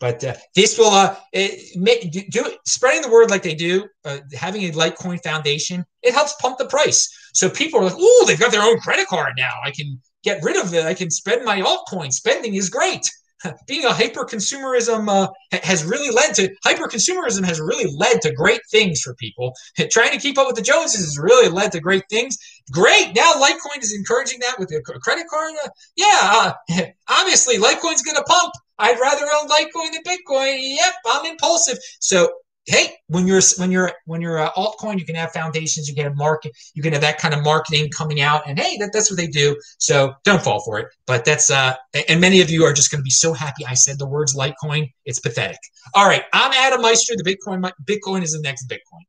But 0.00 0.24
uh, 0.24 0.34
this 0.56 0.78
will 0.78 0.90
uh, 0.90 1.14
it, 1.32 2.10
do, 2.10 2.22
do 2.30 2.56
spreading 2.66 3.02
the 3.02 3.10
word 3.10 3.30
like 3.30 3.42
they 3.42 3.54
do, 3.54 3.86
uh, 4.04 4.18
having 4.34 4.62
a 4.64 4.72
Litecoin 4.72 5.22
foundation, 5.22 5.84
it 6.02 6.14
helps 6.14 6.34
pump 6.40 6.56
the 6.56 6.66
price. 6.66 7.08
So 7.34 7.50
people 7.50 7.80
are 7.80 7.84
like, 7.84 7.96
"Oh, 7.96 8.24
they've 8.26 8.40
got 8.40 8.50
their 8.50 8.62
own 8.62 8.78
credit 8.80 9.06
card 9.08 9.34
now. 9.36 9.52
I 9.62 9.70
can 9.70 10.00
get 10.24 10.42
rid 10.42 10.56
of 10.56 10.72
it. 10.72 10.86
I 10.86 10.94
can 10.94 11.10
spend 11.10 11.44
my 11.44 11.60
altcoin. 11.60 12.12
Spending 12.12 12.54
is 12.54 12.70
great." 12.70 13.10
being 13.66 13.84
a 13.84 13.92
hyper 13.92 14.24
consumerism 14.24 15.08
uh, 15.08 15.28
has 15.62 15.84
really 15.84 16.10
led 16.10 16.34
to 16.34 16.48
hyper 16.64 16.88
consumerism 16.88 17.44
has 17.44 17.60
really 17.60 17.90
led 17.96 18.20
to 18.22 18.32
great 18.32 18.60
things 18.70 19.00
for 19.00 19.14
people. 19.14 19.54
Trying 19.90 20.12
to 20.12 20.18
keep 20.18 20.38
up 20.38 20.46
with 20.46 20.56
the 20.56 20.62
Joneses 20.62 21.04
has 21.04 21.18
really 21.18 21.48
led 21.48 21.72
to 21.72 21.80
great 21.80 22.04
things. 22.10 22.36
Great. 22.70 23.14
Now 23.14 23.32
Litecoin 23.34 23.82
is 23.82 23.94
encouraging 23.94 24.40
that 24.40 24.56
with 24.58 24.70
a 24.72 24.80
credit 25.02 25.26
card. 25.28 25.54
Uh, 25.64 25.68
yeah, 25.96 26.52
uh, 26.70 26.82
obviously 27.08 27.56
Litecoin's 27.56 28.02
going 28.02 28.16
to 28.16 28.24
pump. 28.26 28.52
I'd 28.80 28.98
rather 28.98 29.24
own 29.24 29.48
Litecoin 29.48 29.92
than 29.92 30.02
Bitcoin. 30.02 30.58
Yep, 30.60 30.94
I'm 31.06 31.26
impulsive. 31.26 31.78
So 32.00 32.32
hey, 32.66 32.94
when 33.08 33.26
you're 33.26 33.40
when 33.58 33.70
you're 33.70 33.92
when 34.06 34.20
you're 34.20 34.38
uh, 34.38 34.50
altcoin, 34.52 34.98
you 34.98 35.04
can 35.04 35.14
have 35.14 35.32
foundations, 35.32 35.88
you 35.88 35.94
can 35.94 36.04
have 36.04 36.16
market, 36.16 36.52
you 36.74 36.82
can 36.82 36.92
have 36.92 37.02
that 37.02 37.18
kind 37.18 37.34
of 37.34 37.42
marketing 37.42 37.90
coming 37.90 38.20
out, 38.20 38.42
and 38.46 38.58
hey, 38.58 38.76
that, 38.78 38.90
that's 38.92 39.10
what 39.10 39.16
they 39.16 39.26
do. 39.26 39.56
So 39.78 40.14
don't 40.24 40.42
fall 40.42 40.62
for 40.64 40.78
it. 40.78 40.86
But 41.06 41.24
that's 41.24 41.50
uh, 41.50 41.74
and 42.08 42.20
many 42.20 42.40
of 42.40 42.50
you 42.50 42.64
are 42.64 42.72
just 42.72 42.90
going 42.90 43.00
to 43.00 43.04
be 43.04 43.10
so 43.10 43.32
happy 43.32 43.64
I 43.66 43.74
said 43.74 43.98
the 43.98 44.06
words 44.08 44.36
Litecoin. 44.36 44.90
It's 45.04 45.20
pathetic. 45.20 45.58
All 45.94 46.06
right, 46.06 46.24
I'm 46.32 46.52
Adam 46.52 46.82
Meister. 46.82 47.14
The 47.16 47.24
Bitcoin 47.24 47.70
Bitcoin 47.84 48.22
is 48.22 48.32
the 48.32 48.40
next 48.40 48.68
Bitcoin. 48.68 49.04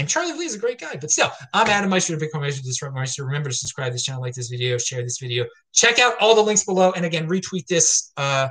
And 0.00 0.08
Charlie 0.08 0.32
Lee 0.32 0.46
is 0.46 0.54
a 0.54 0.58
great 0.58 0.80
guy, 0.80 0.96
but 0.98 1.10
still, 1.10 1.30
I'm 1.52 1.66
Adam 1.66 1.90
Meister, 1.90 2.16
the 2.16 2.26
Bitcoin 2.26 2.40
Meister, 2.40 2.62
Disrupt 2.62 2.94
Meister. 2.94 3.22
Remember 3.22 3.50
to 3.50 3.54
subscribe 3.54 3.88
to 3.88 3.92
this 3.92 4.02
channel, 4.02 4.22
like 4.22 4.32
this 4.32 4.48
video, 4.48 4.78
share 4.78 5.02
this 5.02 5.18
video, 5.18 5.44
check 5.74 5.98
out 5.98 6.14
all 6.22 6.34
the 6.34 6.40
links 6.40 6.64
below, 6.64 6.90
and 6.92 7.04
again, 7.04 7.28
retweet 7.28 7.66
this. 7.66 8.10
Uh, 8.16 8.48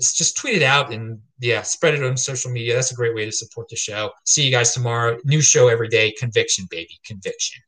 just 0.00 0.38
tweet 0.38 0.54
it 0.54 0.62
out 0.62 0.90
and 0.90 1.20
yeah, 1.40 1.60
spread 1.60 1.92
it 1.92 2.02
on 2.02 2.16
social 2.16 2.50
media. 2.50 2.74
That's 2.74 2.90
a 2.90 2.94
great 2.94 3.14
way 3.14 3.26
to 3.26 3.32
support 3.32 3.68
the 3.68 3.76
show. 3.76 4.12
See 4.24 4.42
you 4.44 4.50
guys 4.50 4.72
tomorrow. 4.72 5.18
New 5.24 5.42
show 5.42 5.68
every 5.68 5.88
day. 5.88 6.10
Conviction, 6.12 6.66
baby. 6.70 6.98
Conviction. 7.04 7.60